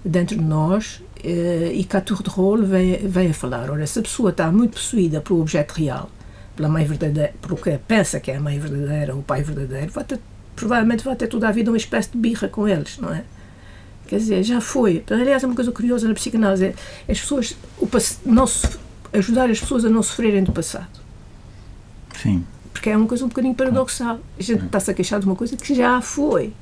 dentro 0.05 0.37
de 0.37 0.43
nós 0.43 1.03
uh, 1.25 1.73
e 1.73 1.85
que 1.85 1.97
a 1.97 2.01
tour 2.01 2.23
de 2.23 2.31
rôle 2.31 2.67
vem, 2.67 2.97
vem 2.99 3.31
a 3.31 3.35
falar. 3.35 3.71
Ora, 3.71 3.87
se 3.87 3.99
a 3.99 4.03
pessoa 4.03 4.31
está 4.31 4.51
muito 4.53 4.73
possuída 4.73 5.21
pelo 5.21 5.41
objeto 5.41 5.73
real, 5.73 6.11
pela 6.55 6.69
mãe 6.69 6.85
verdadeira, 6.85 7.33
pelo 7.41 7.57
que 7.57 7.79
pensa 7.87 8.21
que 8.21 8.31
é 8.31 8.37
a 8.37 8.41
mãe 8.41 8.59
verdadeira 8.59 9.15
ou 9.15 9.21
o 9.21 9.23
pai 9.23 9.43
verdadeiro, 9.43 9.91
vai 9.91 10.05
ter, 10.05 10.21
provavelmente 10.55 11.05
vai 11.05 11.17
ter 11.17 11.29
toda 11.29 11.49
a 11.49 11.53
vida 11.53 11.71
uma 11.71 11.77
espécie 11.77 12.11
de 12.11 12.19
birra 12.19 12.49
com 12.49 12.67
eles, 12.69 12.99
não 12.99 13.13
é? 13.13 13.25
Quer 14.09 14.17
dizer, 14.17 14.43
já 14.43 14.61
foi. 14.61 15.05
Aliás, 15.09 15.45
é 15.45 15.47
uma 15.47 15.55
coisa 15.55 15.71
curiosa 15.71 16.09
na 16.09 16.15
psicanálise 16.15 16.65
é 16.65 16.75
as 17.09 17.21
pessoas, 17.21 17.57
o, 17.79 17.89
não 18.27 18.47
ajudar 19.13 19.51
as 19.51 19.61
pessoas 19.61 19.85
a 19.85 19.89
não 19.89 20.03
sofrerem 20.03 20.43
do 20.43 20.53
passado. 20.53 20.99
Sim 22.21 22.45
porque 22.79 22.91
é 22.91 22.97
uma 22.97 23.07
coisa 23.07 23.25
um 23.25 23.29
bocadinho 23.29 23.55
paradoxal. 23.55 24.21
A 24.39 24.43
gente 24.43 24.65
está-se 24.65 24.91
a 24.91 24.95
queixar 24.95 25.19
de 25.19 25.27
uma 25.27 25.35
coisa 25.35 25.57
que 25.57 25.75
já 25.75 26.01
foi. 26.01 26.53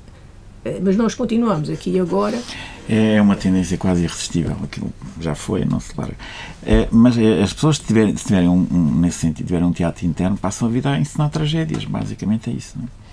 Eh, 0.65 0.81
mas 0.83 0.97
nós 0.97 1.15
continuamos 1.15 1.69
aqui 1.69 1.91
e 1.91 2.01
agora. 2.01 2.41
É 2.89 3.21
uma 3.21 3.37
tendência 3.37 3.77
quase 3.77 4.05
irresistível. 4.05 4.57
Aquilo 4.65 4.91
já 5.21 5.35
foi, 5.35 5.65
não 5.67 5.79
se 5.79 5.93
larga. 5.97 6.17
É, 6.65 6.89
mas 6.91 7.19
é, 7.19 7.43
as 7.43 7.53
pessoas, 7.53 7.77
se 7.77 7.85
tiverem, 7.85 8.17
se 8.17 8.25
tiverem 8.25 8.49
um, 8.49 8.67
um, 8.71 9.01
nesse 9.01 9.19
sentido, 9.19 9.47
tiverem 9.47 9.67
um 9.67 9.73
teatro 9.73 10.07
interno, 10.07 10.39
passam 10.39 10.69
a 10.69 10.71
vida 10.71 10.91
a 10.91 10.99
ensinar 10.99 11.29
tragédias. 11.29 11.85
Basicamente 11.85 12.49
é 12.49 12.55
isso. 12.55 12.79
É? 12.83 13.06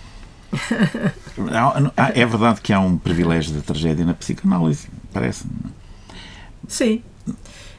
É 2.16 2.26
verdade 2.26 2.62
que 2.62 2.72
há 2.72 2.80
um 2.80 2.98
privilégio 2.98 3.54
da 3.54 3.62
tragédia 3.62 4.06
na 4.06 4.14
psicanálise, 4.14 4.88
parece. 5.12 5.46
Sim. 6.68 7.02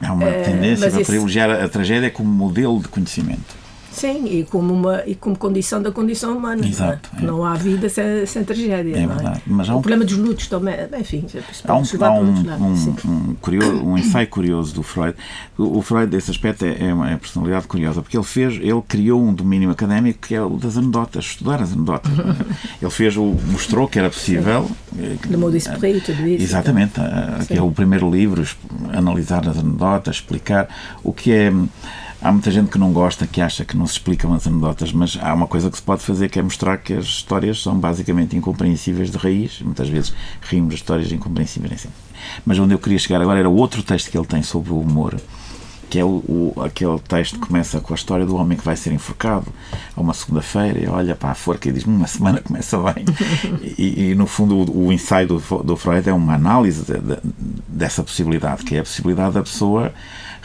Há 0.01 0.13
uma 0.13 0.25
eh, 0.25 0.43
tendência 0.43 0.87
a 0.87 0.91
privilegiar 0.91 1.49
a 1.49 1.69
tragédia 1.69 2.11
como 2.11 2.29
modelo 2.29 2.79
de 2.79 2.87
conhecimento. 2.87 3.64
Sim, 3.95 4.25
e 4.25 4.43
como, 4.43 4.73
uma, 4.73 5.03
e 5.05 5.15
como 5.15 5.37
condição 5.37 5.81
da 5.81 5.89
condição 5.89 6.37
humana. 6.37 6.67
Exato. 6.67 7.09
Não, 7.13 7.21
é? 7.21 7.25
não 7.25 7.45
há 7.45 7.53
vida 7.53 7.87
sem, 7.87 8.25
sem 8.25 8.43
tragédia. 8.43 8.97
É 8.97 9.07
verdade. 9.07 9.37
É? 9.37 9.41
Mas 9.47 9.69
há 9.69 9.73
um... 9.73 9.77
O 9.77 9.81
problema 9.81 10.03
dos 10.03 10.17
lutos 10.17 10.47
também, 10.47 10.75
enfim, 10.99 11.25
há 11.65 11.73
um, 11.73 11.83
há 12.03 12.11
um, 12.11 12.25
um, 12.25 13.29
um, 13.29 13.35
curioso, 13.35 13.83
um 13.83 13.97
ensaio 13.97 14.27
curioso 14.27 14.75
do 14.75 14.83
Freud. 14.83 15.15
O, 15.57 15.77
o 15.77 15.81
Freud, 15.81 16.07
desse 16.07 16.29
aspecto, 16.29 16.65
é, 16.65 16.89
é 16.89 16.93
uma 16.93 17.09
é 17.09 17.15
personalidade 17.15 17.67
curiosa, 17.67 18.01
porque 18.01 18.17
ele 18.17 18.25
fez, 18.25 18.55
ele 18.55 18.81
criou 18.85 19.23
um 19.23 19.33
domínio 19.33 19.69
académico 19.69 20.27
que 20.27 20.35
é 20.35 20.41
o 20.41 20.57
das 20.57 20.77
anedotas, 20.77 21.23
estudar 21.23 21.61
as 21.61 21.71
anedotas. 21.71 22.11
ele 22.81 22.91
fez, 22.91 23.15
o, 23.15 23.33
mostrou 23.49 23.87
que 23.87 23.97
era 23.97 24.09
possível. 24.09 24.69
Le 24.93 25.37
mot 25.37 25.51
d'esprit, 25.51 26.01
tudo 26.01 26.27
isso. 26.27 26.43
Exatamente, 26.43 26.99
que 27.47 27.53
é 27.53 27.61
o 27.61 27.71
primeiro 27.71 28.11
livro, 28.11 28.45
analisar 28.91 29.47
as 29.47 29.57
anedotas, 29.57 30.17
explicar 30.17 30.67
o 31.01 31.13
que 31.13 31.31
é 31.31 31.53
Há 32.25 32.31
muita 32.31 32.49
gente 32.49 32.71
que 32.71 32.79
não 32.79 32.91
gosta, 32.91 33.27
que 33.27 33.39
acha 33.39 33.63
que 33.63 33.77
não 33.77 33.85
se 33.85 33.93
explicam 33.93 34.33
as 34.33 34.47
anedotas, 34.47 34.91
mas 34.91 35.15
há 35.21 35.31
uma 35.31 35.45
coisa 35.45 35.69
que 35.69 35.77
se 35.77 35.83
pode 35.83 36.01
fazer 36.01 36.27
que 36.27 36.39
é 36.39 36.41
mostrar 36.41 36.75
que 36.79 36.91
as 36.91 37.05
histórias 37.05 37.61
são 37.61 37.77
basicamente 37.77 38.35
incompreensíveis 38.35 39.11
de 39.11 39.17
raiz. 39.19 39.61
Muitas 39.61 39.87
vezes 39.89 40.11
rimos 40.41 40.69
de 40.69 40.75
histórias 40.77 41.11
incompreensíveis. 41.11 41.73
Assim. 41.73 41.89
Mas 42.43 42.57
onde 42.57 42.73
eu 42.73 42.79
queria 42.79 42.97
chegar 42.97 43.21
agora 43.21 43.37
era 43.37 43.47
outro 43.47 43.83
texto 43.83 44.09
que 44.09 44.17
ele 44.17 44.25
tem 44.25 44.41
sobre 44.41 44.71
o 44.71 44.79
humor, 44.79 45.21
que 45.87 45.99
é 45.99 46.03
o, 46.03 46.23
o, 46.27 46.63
aquele 46.65 46.97
texto 46.97 47.39
que 47.39 47.45
começa 47.45 47.79
com 47.79 47.93
a 47.93 47.95
história 47.95 48.25
do 48.25 48.35
homem 48.37 48.57
que 48.57 48.65
vai 48.65 48.75
ser 48.75 48.91
enforcado 48.91 49.45
a 49.95 50.01
uma 50.01 50.15
segunda-feira 50.15 50.79
e 50.79 50.87
olha 50.87 51.15
para 51.15 51.29
a 51.29 51.35
forca 51.35 51.69
e 51.69 51.71
diz 51.71 51.83
uma 51.85 52.07
semana 52.07 52.41
começa 52.41 52.75
bem 52.91 53.05
e, 53.77 54.09
e 54.09 54.15
no 54.15 54.25
fundo 54.25 54.55
o, 54.55 54.87
o 54.87 54.91
ensaio 54.91 55.27
do, 55.27 55.63
do, 55.63 55.77
Freud 55.77 56.09
é 56.09 56.13
uma 56.13 56.33
análise 56.33 56.83
de, 56.83 56.97
de, 56.97 57.17
dessa 57.67 58.01
possibilidade 58.01 58.63
que 58.63 58.75
é 58.75 58.79
a 58.79 58.83
possibilidade 58.83 59.35
da 59.35 59.43
pessoa 59.43 59.93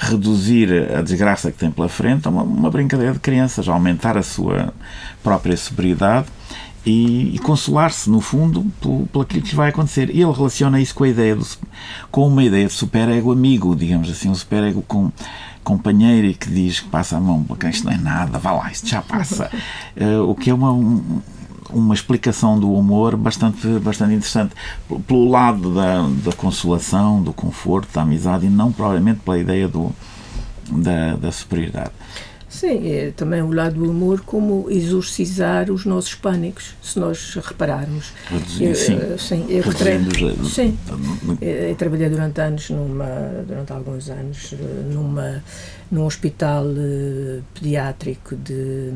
reduzir 0.01 0.91
a 0.97 1.03
desgraça 1.03 1.53
que 1.53 1.59
tem 1.59 1.71
pela 1.71 1.89
frente 1.89 2.27
a 2.27 2.31
uma, 2.31 2.43
uma 2.43 2.71
brincadeira 2.71 3.13
de 3.13 3.21
crianças, 3.21 3.69
aumentar 3.69 4.17
a 4.17 4.23
sua 4.23 4.73
própria 5.23 5.57
sobriedade 5.57 6.27
e, 6.85 7.35
e 7.35 7.39
consolar-se, 7.39 8.09
no 8.09 8.21
fundo, 8.21 8.67
aquilo 9.21 9.25
que 9.27 9.51
lhe 9.51 9.55
vai 9.55 9.69
acontecer. 9.69 10.09
E 10.09 10.23
ele 10.23 10.33
relaciona 10.33 10.81
isso 10.81 10.95
com 10.95 11.05
a 11.05 11.09
ideia 11.09 11.37
do, 11.37 11.47
com 12.11 12.27
uma 12.27 12.43
ideia 12.43 12.67
de 12.67 12.73
superego 12.73 13.31
amigo, 13.31 13.77
digamos 13.77 14.11
assim, 14.11 14.31
um 14.31 14.35
superego 14.35 14.83
com 14.83 15.13
companheiro 15.63 16.27
e 16.27 16.35
que 16.35 16.49
diz 16.49 16.81
que 16.81 16.89
passa 16.89 17.19
a 17.19 17.21
mão 17.21 17.45
para 17.45 17.57
quem 17.57 17.71
isto 17.71 17.85
não 17.85 17.93
é 17.93 17.99
nada, 17.99 18.39
vá 18.39 18.53
lá, 18.53 18.73
isto 18.73 18.89
já 18.89 19.03
passa. 19.03 19.51
Uh, 19.95 20.25
o 20.31 20.35
que 20.35 20.49
é 20.49 20.55
uma, 20.55 20.73
um, 20.73 21.21
uma 21.73 21.95
explicação 21.95 22.59
do 22.59 22.73
humor 22.73 23.17
bastante, 23.17 23.67
bastante 23.79 24.15
interessante. 24.15 24.55
Pelo 25.07 25.29
lado 25.29 25.75
da, 25.75 26.03
da 26.25 26.33
consolação, 26.33 27.23
do 27.23 27.33
conforto, 27.33 27.93
da 27.93 28.03
amizade 28.03 28.47
e 28.47 28.51
não 28.51 28.73
provavelmente 28.73 29.21
pela 29.21 29.39
ideia 29.39 29.69
do, 29.69 29.93
da, 30.71 31.17
da 31.17 31.33
superioridade. 31.33 31.93
Sim, 32.61 32.93
é 32.93 33.11
também 33.17 33.41
o 33.41 33.51
lado 33.51 33.77
do 33.77 33.91
humor 33.91 34.21
como 34.21 34.71
exorcizar 34.71 35.71
os 35.71 35.87
nossos 35.87 36.15
pânicos, 36.15 36.75
se 36.83 36.99
nós 36.99 37.35
repararmos. 37.37 38.13
Reduzir, 38.29 38.77
sim, 38.77 38.93
eu, 38.99 39.19
sim, 39.19 39.47
eu, 39.49 39.65
sim, 40.45 40.79
eu, 41.41 41.75
trabalhei 41.75 42.11
durante 42.11 42.39
anos, 42.39 42.69
numa, 42.69 43.07
durante 43.47 43.73
alguns 43.73 44.11
anos, 44.11 44.53
numa 44.93 45.43
num 45.91 46.07
hospital 46.07 46.67
uh, 46.67 47.43
pediátrico 47.53 48.37
de, 48.37 48.91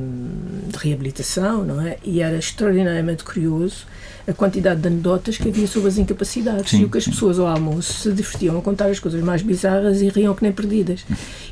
de, 0.69 0.79
reabilitação, 0.79 1.65
não 1.65 1.81
é? 1.81 1.97
E 2.05 2.21
era 2.21 2.37
extraordinariamente 2.37 3.25
curioso 3.25 3.87
a 4.29 4.33
quantidade 4.33 4.81
de 4.81 4.87
anedotas 4.87 5.37
que 5.37 5.49
havia 5.49 5.67
sobre 5.67 5.89
as 5.89 5.99
incapacidades 5.99 6.71
sim, 6.71 6.83
e 6.83 6.85
o 6.85 6.89
que 6.89 6.97
as 6.97 7.05
sim. 7.05 7.11
pessoas 7.11 7.39
ao 7.39 7.47
almoço 7.47 7.93
se 7.93 8.13
divertiam 8.13 8.57
a 8.57 8.63
contar 8.63 8.87
as 8.87 9.01
coisas 9.01 9.21
mais 9.23 9.43
bizarras 9.43 10.01
e 10.01 10.09
riam 10.09 10.35
que 10.35 10.43
nem 10.43 10.53
perdidas. 10.53 11.05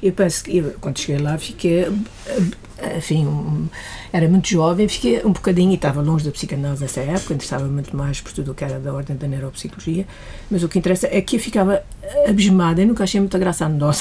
Eu 0.02 0.12
penso 0.12 0.44
que, 0.44 0.58
eu, 0.58 0.74
quando 0.80 0.98
cheguei 0.98 1.20
lá, 1.20 1.36
fiquei 1.36 1.86
enfim, 2.96 3.26
um, 3.26 3.68
era 4.12 4.28
muito 4.28 4.48
jovem, 4.48 4.88
fiquei 4.88 5.24
um 5.24 5.32
bocadinho, 5.32 5.70
e 5.70 5.74
estava 5.74 6.00
longe 6.00 6.24
da 6.24 6.30
psicanálise 6.30 6.82
nessa 6.82 7.00
época, 7.00 7.34
interessava 7.34 7.64
muito 7.66 7.96
mais 7.96 8.20
por 8.20 8.32
tudo 8.32 8.52
o 8.52 8.54
que 8.54 8.64
era 8.64 8.78
da 8.78 8.92
ordem 8.92 9.16
da 9.16 9.26
neuropsicologia, 9.26 10.06
mas 10.50 10.62
o 10.62 10.68
que 10.68 10.78
interessa 10.78 11.08
é 11.10 11.20
que 11.20 11.36
eu 11.36 11.40
ficava 11.40 11.82
abismada, 12.28 12.82
eu 12.82 12.86
nunca 12.86 13.04
achei 13.04 13.20
muita 13.20 13.38
graça 13.38 13.64
a 13.64 13.66
anedota. 13.66 13.98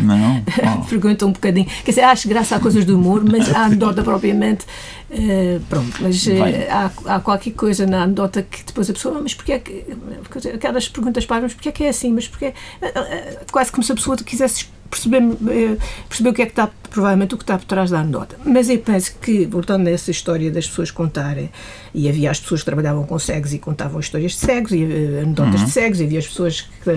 Não? 0.00 0.44
Oh. 0.80 0.84
Pergunta 0.84 1.26
um 1.26 1.32
bocadinho, 1.32 1.66
quer 1.84 1.90
dizer, 1.90 2.02
acho 2.02 2.28
graça 2.28 2.56
a 2.56 2.60
coisas 2.60 2.84
do 2.84 2.96
humor, 2.96 3.24
mas 3.24 3.52
a 3.54 3.64
anedota 3.64 4.02
propriamente, 4.02 4.66
uh, 5.10 5.60
pronto, 5.68 5.96
mas 6.00 6.26
uh, 6.26 6.30
há, 6.70 7.14
há, 7.16 7.20
qualquer 7.20 7.52
coisa 7.52 7.86
na 7.86 8.02
anedota 8.02 8.42
que 8.42 8.64
depois 8.64 8.88
a 8.90 8.92
pessoa, 8.92 9.20
mas 9.20 9.34
porquê 9.34 9.52
é 9.52 9.58
que, 9.58 9.84
aquelas 10.54 10.88
perguntas 10.88 11.24
para 11.24 11.42
mas 11.42 11.54
porquê 11.54 11.70
é 11.70 11.72
que 11.72 11.84
é 11.84 11.88
assim, 11.88 12.12
mas 12.12 12.28
porquê, 12.28 12.52
uh, 12.82 13.46
quase 13.50 13.72
como 13.72 13.82
se 13.82 13.92
a 13.92 13.94
pessoa 13.94 14.16
quisesse 14.18 14.66
perceber, 14.90 15.22
perceber 16.08 16.30
o 16.30 16.34
que 16.34 16.42
é 16.42 16.46
que 16.46 16.52
está, 16.52 16.68
provavelmente 16.90 17.34
o 17.34 17.38
que 17.38 17.44
está 17.44 17.56
por 17.56 17.64
trás 17.64 17.90
da 17.90 18.00
anedota. 18.00 18.36
Mas 18.44 18.68
eu 18.68 18.78
penso 18.80 19.14
que, 19.20 19.46
voltando 19.46 19.84
nessa 19.84 20.10
história 20.10 20.50
das 20.50 20.66
pessoas 20.66 20.90
contarem, 20.90 21.50
e 21.94 22.08
havia 22.08 22.30
as 22.30 22.40
pessoas 22.40 22.60
que 22.60 22.66
trabalhavam 22.66 23.04
com 23.04 23.18
cegos 23.18 23.54
e 23.54 23.58
contavam 23.58 24.00
histórias 24.00 24.32
de 24.32 24.38
cegos, 24.38 24.72
e 24.72 24.84
anedotas 24.84 25.60
uhum. 25.60 25.66
de 25.66 25.70
cegos, 25.70 26.00
e 26.00 26.04
havia 26.04 26.18
as 26.18 26.26
pessoas 26.26 26.60
que, 26.82 26.90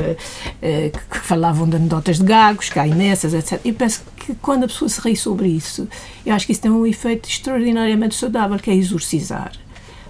eh, 0.62 0.90
que, 0.90 1.20
que, 1.20 1.20
falavam 1.20 1.70
de 1.70 1.76
anedotas 1.76 2.18
de 2.18 2.26
gagos, 2.26 2.70
que 2.70 2.80
há 2.80 2.88
imensas, 2.88 3.34
etc. 3.34 3.62
Eu 3.64 3.74
penso 3.76 4.04
que 4.18 4.34
quando 4.36 4.64
a 4.64 4.68
pessoa 4.68 4.90
se 4.90 5.00
ri 5.00 5.16
sobre 5.16 5.48
isso, 5.48 5.88
eu 6.26 6.34
acho 6.34 6.46
que 6.46 6.52
isso 6.52 6.62
tem 6.62 6.72
um 6.72 6.86
efeito 6.86 7.30
extraordinariamente 7.30 8.16
saudável, 8.16 8.58
que 8.58 8.72
é 8.72 8.76
exorcizar 8.76 9.52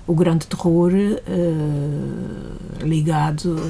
o 0.07 0.13
grande 0.13 0.47
terror 0.47 0.91
uh, 0.93 2.85
ligado 2.85 3.67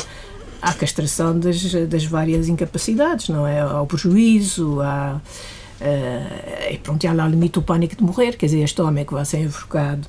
à 0.61 0.73
castração 0.73 1.37
das, 1.37 1.73
das 1.87 2.05
várias 2.05 2.47
incapacidades, 2.47 3.29
não 3.29 3.45
é? 3.45 3.59
Ao 3.61 3.85
prejuízo, 3.85 4.79
à, 4.81 5.21
uh, 5.83 6.71
e 6.71 6.77
pronto, 6.77 7.03
e 7.03 7.07
há 7.07 7.13
lá 7.13 7.25
o 7.25 7.29
limite 7.29 7.53
do 7.53 7.61
pânico 7.61 7.95
de 7.95 8.03
morrer, 8.03 8.35
quer 8.37 8.47
dizer, 8.47 8.61
este 8.61 8.81
homem 8.81 9.05
que 9.05 9.13
vai 9.13 9.25
ser 9.25 9.39
enforcado, 9.39 10.07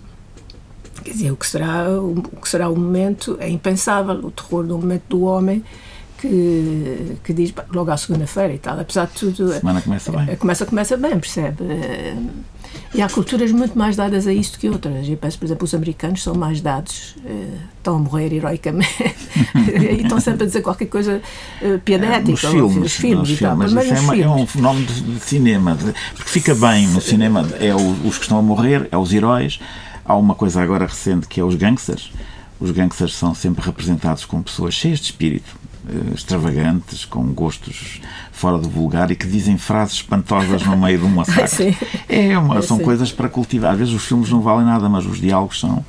quer 1.02 1.10
dizer, 1.10 1.30
o 1.30 1.36
que 1.36 1.46
será 1.46 1.90
o, 1.90 2.22
que 2.40 2.48
será 2.48 2.68
o 2.68 2.76
momento, 2.76 3.36
é 3.40 3.48
impensável, 3.48 4.14
o 4.14 4.30
terror 4.30 4.64
do 4.64 4.78
momento 4.78 5.04
do 5.08 5.22
homem 5.24 5.64
que, 6.18 7.18
que 7.22 7.32
diz 7.32 7.52
logo 7.72 7.90
à 7.90 7.96
segunda-feira 7.96 8.54
e 8.54 8.58
tal, 8.58 8.78
apesar 8.78 9.06
de 9.06 9.12
tudo... 9.12 9.52
A 9.52 9.58
semana 9.58 9.82
começa 9.82 10.12
bem. 10.12 10.36
Começa, 10.36 10.66
começa 10.66 10.96
bem, 10.96 11.18
percebe? 11.20 11.64
E 12.94 13.02
há 13.02 13.08
culturas 13.08 13.50
muito 13.50 13.76
mais 13.76 13.96
dadas 13.96 14.26
a 14.26 14.32
isto 14.32 14.58
que 14.58 14.68
outras. 14.68 15.08
Eu 15.08 15.16
penso, 15.16 15.38
por 15.38 15.44
exemplo, 15.46 15.64
os 15.64 15.74
americanos 15.74 16.22
são 16.22 16.34
mais 16.34 16.60
dados, 16.60 17.16
uh, 17.24 17.58
estão 17.76 17.96
a 17.96 17.98
morrer 17.98 18.32
heroicamente 18.32 19.14
e 19.98 20.02
estão 20.02 20.20
sempre 20.20 20.44
a 20.44 20.46
dizer 20.46 20.62
qualquer 20.62 20.86
coisa 20.86 21.20
uh, 21.60 21.78
piedética. 21.80 22.30
Nos 22.30 22.40
filmes, 22.40 22.76
os 22.76 22.92
filmes, 22.92 23.28
nos 23.30 23.38
filmes, 23.38 23.72
mas 23.72 23.90
é, 23.90 24.20
é, 24.20 24.28
um 24.28 24.46
fenómeno 24.46 24.86
de, 24.86 25.00
de, 25.00 25.20
cinema, 25.20 25.76
porque 26.14 26.30
fica 26.30 26.54
bem 26.54 26.86
no 26.88 27.00
cinema, 27.00 27.48
é 27.58 27.74
o, 27.74 28.06
os 28.06 28.16
que 28.16 28.22
estão 28.24 28.38
a 28.38 28.42
morrer, 28.42 28.88
é 28.92 28.96
os 28.96 29.12
heróis. 29.12 29.58
Há 30.04 30.14
uma 30.16 30.34
coisa 30.34 30.62
agora 30.62 30.86
recente 30.86 31.26
que 31.26 31.40
é 31.40 31.44
os 31.44 31.54
gangsters. 31.54 32.12
Os 32.60 32.70
gangsters 32.70 33.14
são 33.14 33.34
sempre 33.34 33.64
representados 33.64 34.24
como 34.24 34.42
pessoas 34.44 34.74
cheias 34.74 35.00
de 35.00 35.06
espírito, 35.06 35.56
extravagantes, 36.14 37.04
com 37.04 37.24
gostos 37.32 38.00
fora 38.32 38.58
do 38.58 38.68
vulgar 38.68 39.10
e 39.10 39.16
que 39.16 39.26
dizem 39.26 39.58
frases 39.58 39.96
espantosas 39.96 40.62
no 40.64 40.76
meio 40.76 40.98
de 40.98 41.04
um 41.04 41.10
massacre. 41.14 41.76
é 42.08 42.36
uma, 42.38 42.62
são 42.62 42.78
coisas 42.78 43.12
para 43.12 43.28
cultivar. 43.28 43.72
Às 43.72 43.78
vezes 43.78 43.94
os 43.94 44.04
filmes 44.04 44.30
não 44.30 44.40
valem 44.40 44.66
nada, 44.66 44.88
mas 44.88 45.06
os 45.06 45.20
diálogos 45.20 45.60
são, 45.60 45.84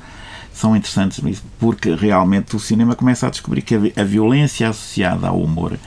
são 0.52 0.76
interessantes 0.76 1.42
porque 1.58 1.94
realmente 1.94 2.54
o 2.54 2.60
cinema 2.60 2.94
começa 2.94 3.26
a 3.26 3.30
descobrir 3.30 3.62
que 3.62 3.74
a, 3.74 4.04
violência 4.04 4.68
associada 4.68 5.28
ao 5.28 5.40
humor 5.40 5.78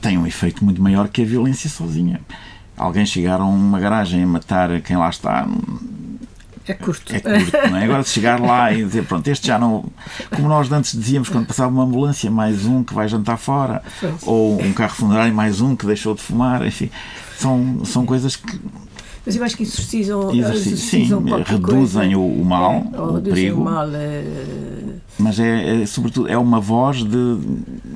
tem 0.00 0.18
um 0.18 0.26
efeito 0.26 0.64
muito 0.64 0.82
maior 0.82 1.08
que 1.08 1.22
a 1.22 1.26
violência 1.26 1.70
sozinha. 1.70 2.20
Alguém 2.76 3.06
chegar 3.06 3.40
a 3.40 3.44
uma 3.44 3.80
garagem 3.80 4.20
e 4.20 4.26
matar 4.26 4.80
quem 4.82 4.96
lá 4.96 5.08
está. 5.08 5.48
É 6.68 6.74
curto. 6.74 7.14
É 7.14 7.20
curto, 7.20 7.52
não 7.70 7.76
é? 7.76 7.84
Agora, 7.84 8.02
se 8.02 8.10
chegar 8.10 8.40
lá 8.40 8.72
e 8.72 8.84
dizer, 8.84 9.04
pronto, 9.04 9.26
este 9.28 9.46
já 9.46 9.58
não. 9.58 9.84
Como 10.34 10.48
nós 10.48 10.70
antes 10.72 10.92
dizíamos, 10.98 11.28
quando 11.28 11.46
passava 11.46 11.70
uma 11.70 11.84
ambulância, 11.84 12.30
mais 12.30 12.64
um 12.66 12.82
que 12.82 12.92
vai 12.94 13.08
jantar 13.08 13.36
fora, 13.38 13.82
Pois. 14.00 14.14
ou 14.24 14.60
um 14.60 14.72
carro 14.72 14.94
funerário, 14.94 15.32
mais 15.34 15.60
um 15.60 15.76
que 15.76 15.86
deixou 15.86 16.14
de 16.14 16.22
fumar, 16.22 16.66
enfim, 16.66 16.90
são, 17.38 17.84
são 17.84 18.04
coisas 18.04 18.34
que 18.36 18.60
Mas 19.24 19.36
eu 19.36 19.44
acho 19.44 19.56
que 19.56 19.62
exercizam, 19.62 20.32
exerci- 20.34 20.68
exercizam 20.72 21.20
sim, 21.22 21.42
reduzem 21.44 22.12
coisa. 22.12 22.18
o, 22.18 22.44
mal, 22.44 22.86
É, 22.92 23.00
ou 23.00 23.08
o 23.10 23.14
reduzem 23.14 23.34
perigo, 23.34 23.60
o 23.60 23.64
mal. 23.64 23.88
eh, 23.94 24.96
mas 25.18 25.38
é, 25.40 25.82
é, 25.82 25.86
sobretudo 25.86 26.28
é 26.28 26.36
uma 26.36 26.60
voz 26.60 26.98
de 27.04 27.38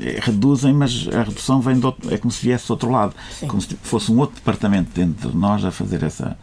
é, 0.00 0.18
reduzem, 0.22 0.72
mas 0.72 1.09
a 1.12 1.22
redução 1.22 1.61
vem 1.61 1.78
do 1.78 1.87
outro, 1.88 2.12
é 2.14 2.18
como 2.18 2.30
se 2.30 2.40
viesse 2.44 2.66
do 2.66 2.70
outro 2.70 2.90
lado, 2.90 3.14
Sim. 3.38 3.46
como 3.48 3.61
se 3.61 3.76
fosse 3.83 4.11
um 4.12 4.18
outro 4.18 4.37
departamento 4.37 4.90
dentro 4.94 5.30
de 5.30 5.37
nós 5.37 5.64
a 5.64 5.70
fazer 5.70 6.02
essa 6.02 6.37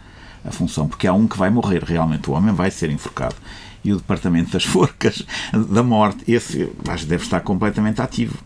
a 0.47 0.51
função, 0.51 0.87
porque 0.87 1.05
há 1.07 1.13
um 1.13 1.27
que 1.27 1.37
vai 1.37 1.49
morrer 1.49 1.83
realmente, 1.83 2.29
o 2.29 2.33
homem 2.33 2.53
vai 2.53 2.71
ser 2.71 2.89
enforcado. 2.89 3.35
E 3.83 3.93
o 3.93 3.97
departamento 3.97 4.51
das 4.51 4.63
forcas, 4.65 5.25
da 5.69 5.83
morte, 5.83 6.23
esse 6.31 6.69
acho 6.87 7.03
que 7.03 7.09
deve 7.09 7.23
estar 7.23 7.39
completamente 7.41 8.01
ativo. 8.01 8.37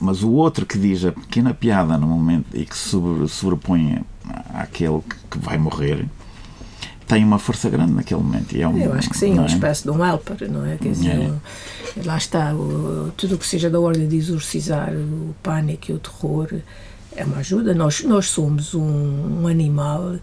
Mas 0.00 0.22
o 0.22 0.30
outro 0.30 0.64
que 0.64 0.78
diz 0.78 1.04
a 1.04 1.10
pequena 1.12 1.52
piada 1.52 1.98
no 1.98 2.06
momento 2.06 2.46
e 2.54 2.64
que 2.64 2.76
sobre, 2.76 3.26
sobrepõe 3.28 4.00
àquele 4.54 5.00
que, 5.30 5.38
vai 5.38 5.58
morrer, 5.58 6.06
tem 7.08 7.24
uma 7.24 7.38
força 7.38 7.68
grande 7.68 7.92
naquele 7.92 8.22
momento. 8.22 8.56
E 8.56 8.62
é 8.62 8.68
um, 8.68 8.78
Eu 8.78 8.94
acho 8.94 9.10
que 9.10 9.18
sim, 9.18 9.32
é 9.36 9.40
uma 9.40 9.46
espécie 9.46 9.82
de 9.82 9.90
um 9.90 10.04
helper, 10.06 10.50
não 10.50 10.64
é? 10.64 10.76
Quer 10.76 10.92
dizer, 10.92 11.10
É. 11.96 12.02
lá 12.04 12.16
está, 12.16 12.54
o- 12.54 13.12
tudo 13.16 13.34
o 13.34 13.38
que 13.38 13.46
seja 13.46 13.68
da 13.68 13.80
ordem 13.80 14.06
de 14.08 14.16
exorcizar 14.16 14.92
o 14.92 15.34
pânico 15.42 15.90
e 15.90 15.94
o 15.94 15.98
terror 15.98 16.48
é 17.16 17.24
uma 17.24 17.38
ajuda. 17.38 17.74
Nós, 17.74 18.02
nós 18.04 18.26
somos 18.28 18.74
um, 18.74 19.42
um 19.42 19.46
animal 19.46 20.16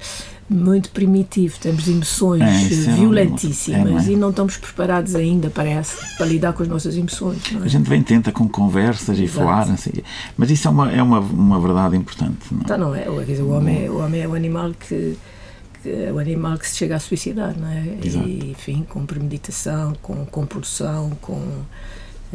muito 0.49 0.89
primitivo, 0.89 1.60
temos 1.60 1.88
emoções 1.88 2.41
É, 2.41 2.91
é 2.91 2.95
violentíssimas 2.95 4.08
é, 4.08 4.10
é? 4.10 4.13
e 4.13 4.15
não 4.15 4.32
estamos 4.32 4.58
preparados 4.58 5.13
ainda, 5.13 5.49
parece, 5.49 5.95
para 6.17 6.25
lidar 6.25 6.54
com 6.54 6.63
as 6.63 6.69
nossas 6.69 6.97
emoções. 6.97 7.38
É? 7.54 7.63
A 7.63 7.67
gente 7.67 7.88
vem 7.88 8.02
tenta 8.02 8.32
com 8.32 8.47
conversas 8.49 9.19
e 9.19 9.25
Exato. 9.25 9.39
falar, 9.45 9.62
assim, 9.71 9.91
mas 10.36 10.49
isso 10.49 10.67
é 10.67 10.71
uma, 10.71 10.91
é 10.91 11.04
uma, 11.04 11.19
uma 11.19 11.60
verdade 11.60 11.95
importante. 11.95 12.39
Não 12.52 12.62
é? 12.62 12.63
Então 12.63 12.78
não 12.78 12.95
é, 12.95 13.25
dizer, 13.25 13.43
o 13.43 13.49
homem, 13.52 13.89
o 13.89 13.99
homem 13.99 14.21
é 14.21 14.28
o 14.28 14.34
animal 14.34 14.71
que, 14.71 15.15
que 15.84 15.89
é 15.89 16.12
o 16.12 16.17
animal 16.17 16.58
que 16.58 16.67
se 16.67 16.78
chega 16.78 16.95
a 16.95 16.99
suicidar, 16.99 17.56
não 17.56 17.67
é? 17.67 17.97
Exato. 18.04 18.28
E, 18.28 18.49
enfim, 18.52 18.84
com 18.89 19.06
premeditação, 19.06 19.93
com 20.02 20.25
compulsão, 20.25 21.12
com, 21.21 21.39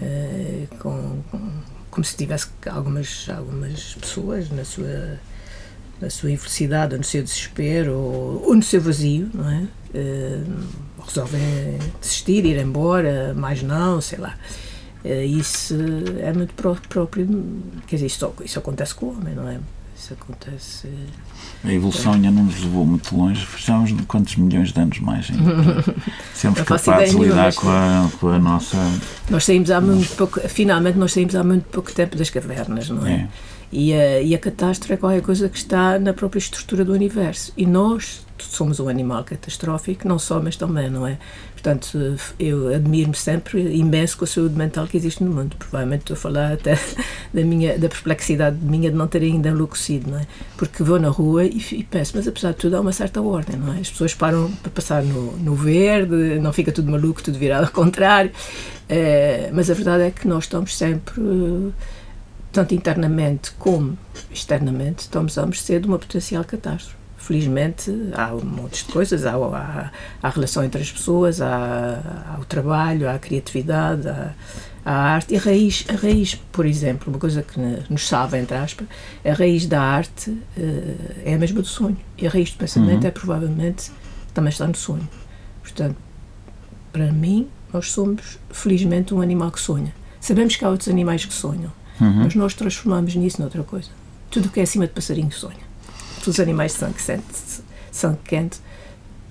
eh, 0.00 0.68
com, 0.78 1.18
com- 1.32 1.50
como 1.94 2.04
se 2.04 2.16
tivesse 2.16 2.48
algumas 2.66 3.26
algumas 3.28 3.94
pessoas 3.94 4.50
na 4.50 4.64
sua 4.64 5.18
na 6.00 6.10
sua 6.10 6.30
infelicidade, 6.32 6.94
ou 6.94 6.98
no 6.98 7.04
seu 7.04 7.22
desespero, 7.22 7.92
ou, 7.94 8.42
ou 8.48 8.54
no 8.56 8.62
seu 8.62 8.80
vazio, 8.80 9.30
não 9.32 9.48
é? 9.48 9.62
Eh, 9.94 10.40
resolvem 11.06 11.78
desistir, 12.00 12.44
ir 12.44 12.58
embora, 12.58 13.32
mais 13.34 13.62
não, 13.62 14.00
sei 14.00 14.18
lá. 14.18 14.36
Eh, 15.04 15.24
Isso 15.24 15.74
é 16.20 16.32
muito 16.32 16.52
pró- 16.54 16.76
próprio, 16.88 17.26
quer 17.86 17.96
dizer, 17.96 18.06
isso, 18.06 18.34
isso 18.44 18.58
acontece 18.58 18.94
com 18.94 19.06
o 19.06 19.10
homem, 19.16 19.34
não 19.34 19.48
é? 19.48 19.58
Isso 20.04 20.12
acontece. 20.12 20.86
A 21.64 21.72
evolução 21.72 22.12
ainda 22.12 22.30
não 22.30 22.44
nos 22.44 22.62
levou 22.62 22.84
muito 22.84 23.16
longe, 23.16 23.46
de 23.94 24.02
quantos 24.02 24.36
milhões 24.36 24.70
de 24.70 24.78
anos 24.78 25.00
mais 25.00 25.30
ainda 25.30 25.82
Não 26.44 26.54
faço 26.66 26.84
capazes 26.84 27.12
de 27.12 27.20
nenhuma, 27.20 27.24
lidar 27.24 27.54
com 27.54 27.68
a, 27.70 28.10
com 28.20 28.28
a 28.28 28.38
nossa. 28.38 28.76
Nós 29.30 29.46
saímos 29.46 29.70
há 29.70 29.80
muito 29.80 30.14
pouco, 30.14 30.46
finalmente 30.46 30.98
nós 30.98 31.10
saímos 31.10 31.34
há 31.34 31.42
muito 31.42 31.64
pouco 31.70 31.90
tempo 31.90 32.18
das 32.18 32.28
cavernas, 32.28 32.90
não 32.90 33.06
é? 33.06 33.12
É. 33.12 33.28
E, 33.74 33.92
a, 33.92 34.20
e 34.20 34.34
a 34.36 34.38
catástrofe 34.38 34.92
é 34.92 34.96
qualquer 34.96 35.20
coisa 35.20 35.48
que 35.48 35.56
está 35.56 35.98
na 35.98 36.12
própria 36.12 36.38
estrutura 36.38 36.84
do 36.84 36.92
universo. 36.92 37.52
E 37.56 37.66
nós 37.66 38.24
somos 38.38 38.78
um 38.78 38.88
animal 38.88 39.24
catastrófico, 39.24 40.06
não 40.06 40.16
só, 40.16 40.40
mas 40.40 40.56
também, 40.56 40.88
não 40.88 41.04
é? 41.04 41.18
Portanto, 41.54 42.16
eu 42.38 42.72
admiro-me 42.72 43.16
sempre 43.16 43.60
imenso 43.76 44.16
com 44.18 44.24
a 44.24 44.28
saúde 44.28 44.54
mental 44.54 44.86
que 44.86 44.96
existe 44.96 45.24
no 45.24 45.30
mundo. 45.30 45.56
Provavelmente 45.58 46.02
estou 46.02 46.14
a 46.14 46.16
falar 46.16 46.52
até 46.52 46.78
da, 47.34 47.42
minha, 47.42 47.76
da 47.76 47.88
perplexidade 47.88 48.56
minha 48.62 48.92
de 48.92 48.96
não 48.96 49.08
ter 49.08 49.22
ainda 49.22 49.48
enlouquecido, 49.48 50.08
não 50.08 50.18
é? 50.20 50.26
Porque 50.56 50.84
vou 50.84 51.00
na 51.00 51.08
rua 51.08 51.44
e, 51.44 51.58
e 51.72 51.82
penso, 51.82 52.12
mas 52.14 52.28
apesar 52.28 52.52
de 52.52 52.58
tudo 52.58 52.76
há 52.76 52.80
uma 52.80 52.92
certa 52.92 53.20
ordem, 53.20 53.56
não 53.56 53.74
é? 53.74 53.80
As 53.80 53.90
pessoas 53.90 54.14
param 54.14 54.52
para 54.62 54.70
passar 54.70 55.02
no, 55.02 55.36
no 55.38 55.56
verde, 55.56 56.38
não 56.38 56.52
fica 56.52 56.70
tudo 56.70 56.92
maluco, 56.92 57.20
tudo 57.20 57.38
virado 57.38 57.64
ao 57.64 57.72
contrário. 57.72 58.30
Eh, 58.88 59.50
mas 59.52 59.68
a 59.68 59.74
verdade 59.74 60.04
é 60.04 60.10
que 60.12 60.28
nós 60.28 60.44
estamos 60.44 60.76
sempre, 60.76 61.20
tanto 62.54 62.72
internamente 62.74 63.50
como 63.58 63.98
externamente, 64.30 65.00
estamos 65.00 65.36
a 65.36 65.44
mercê 65.44 65.80
de 65.80 65.88
uma 65.88 65.98
potencial 65.98 66.44
catástrofe. 66.44 66.96
Felizmente 67.16 67.90
há 68.14 68.32
um 68.34 68.44
monte 68.44 68.86
de 68.86 68.92
coisas, 68.92 69.26
há, 69.26 69.32
há, 69.32 69.90
há 70.22 70.28
a 70.28 70.30
relação 70.30 70.62
entre 70.62 70.80
as 70.80 70.92
pessoas, 70.92 71.40
há, 71.40 72.00
há 72.32 72.38
o 72.40 72.44
trabalho, 72.44 73.08
há 73.08 73.14
a 73.14 73.18
criatividade, 73.18 74.08
há, 74.08 74.34
a 74.84 74.92
arte 74.92 75.34
e 75.34 75.36
a 75.36 75.40
raiz, 75.40 75.84
a 75.88 75.94
raiz, 75.94 76.34
por 76.52 76.64
exemplo, 76.66 77.08
uma 77.10 77.18
coisa 77.18 77.42
que 77.42 77.58
nos 77.90 78.06
salva, 78.06 78.38
entre 78.38 78.56
aspas, 78.56 78.86
a 79.24 79.32
raiz 79.32 79.66
da 79.66 79.80
arte 79.80 80.36
eh, 80.56 80.94
é 81.24 81.34
a 81.34 81.38
mesma 81.38 81.60
do 81.62 81.66
sonho 81.66 81.96
e 82.18 82.26
a 82.26 82.30
raiz 82.30 82.50
do 82.50 82.58
pensamento 82.58 83.02
Uhum. 83.02 83.08
é 83.08 83.10
provavelmente 83.10 83.90
também 84.34 84.50
está 84.50 84.66
no 84.66 84.76
sonho. 84.76 85.08
Portanto, 85.62 85.96
para 86.92 87.10
mim, 87.10 87.48
nós 87.72 87.90
somos, 87.90 88.38
felizmente, 88.50 89.14
um 89.14 89.20
animal 89.22 89.50
que 89.50 89.60
sonha. 89.60 89.92
Sabemos 90.20 90.54
que 90.54 90.64
há 90.64 90.68
outros 90.68 90.88
animais 90.88 91.24
que 91.24 91.32
sonham, 91.32 91.72
Uhum. 92.00 92.24
mas 92.24 92.34
nós 92.34 92.54
transformamos 92.54 93.14
nisso 93.14 93.40
noutra 93.40 93.62
coisa. 93.62 93.88
Tudo 94.30 94.46
o 94.46 94.48
que 94.50 94.58
é 94.60 94.62
acima 94.64 94.86
de 94.86 94.92
passarinho 94.92 95.30
sonha. 95.30 95.54
Todos 96.18 96.28
os 96.38 96.40
animais 96.40 96.72
de 96.72 96.78
sangue, 96.78 96.94
quente- 96.94 97.62
sangue 97.92 98.18
quente 98.24 98.58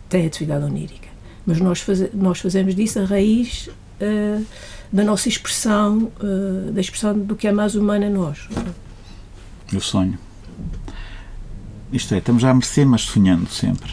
têm 0.10 0.26
atividade 0.28 0.63
onírica. 0.63 1.10
Mas 1.45 1.60
nós, 1.60 1.82
faze- 1.82 2.10
nós 2.13 2.39
fazemos 2.39 2.73
disso 2.76 2.99
a 2.99 3.06
raiz 3.06 3.69
eh, 3.99 4.39
da 4.91 5.04
nossa 5.04 5.28
expressão, 5.28 6.10
eh, 6.21 6.71
da 6.71 6.80
expressão 6.80 7.17
do 7.17 7.36
que 7.36 7.47
é 7.47 7.52
mais 7.52 7.76
humano 7.76 8.06
em 8.06 8.10
nós. 8.12 8.47
Eu 9.73 9.82
sonho. 9.82 10.17
Isto 11.91 12.15
é, 12.15 12.17
estamos 12.17 12.43
à 12.43 12.54
mercê, 12.54 12.86
mas 12.86 13.02
sonhando 13.02 13.47
sempre. 13.49 13.91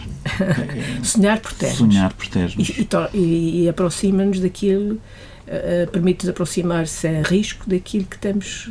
Sonhar 1.05 1.39
protege. 1.41 1.77
Sonhar 1.77 2.13
protege-nos. 2.15 2.69
E, 2.71 2.89
e- 3.15 3.63
e 3.65 3.69
aproxima-nos 3.69 4.41
daquilo, 4.41 4.99
eh, 5.51 5.83
eh, 5.83 5.87
permite-nos 5.87 6.31
aproximar 6.31 6.87
sem 6.87 7.23
risco 7.23 7.69
daquilo 7.69 8.05
que 8.05 8.17
temos 8.17 8.71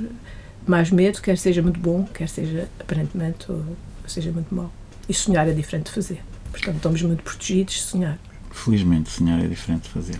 mais 0.65 0.89
medo, 0.91 1.21
quer 1.21 1.37
seja 1.37 1.61
muito 1.61 1.79
bom, 1.79 2.05
quer 2.13 2.29
seja 2.29 2.69
aparentemente 2.79 3.51
ou 3.51 3.63
seja 4.07 4.31
muito 4.31 4.53
mau. 4.55 4.71
E 5.07 5.13
sonhar 5.13 5.47
é 5.47 5.51
diferente 5.51 5.87
de 5.87 5.91
fazer. 5.91 6.21
Portanto, 6.51 6.77
estamos 6.77 7.01
muito 7.01 7.21
protegidos 7.23 7.73
de 7.75 7.81
sonhar. 7.81 8.17
Felizmente, 8.51 9.09
sonhar 9.09 9.43
é 9.43 9.47
diferente 9.47 9.83
de 9.83 9.89
fazer. 9.89 10.19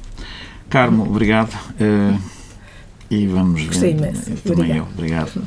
Carmo, 0.69 1.03
obrigado. 1.03 1.57
eh, 1.79 2.17
e 3.09 3.25
vamos 3.25 3.63
Gostei 3.65 3.93
ver. 3.93 3.99
imenso. 3.99 4.21
Também 4.25 4.53
Obrigada. 4.53 4.77
eu. 4.79 4.83
Obrigado. 4.93 5.43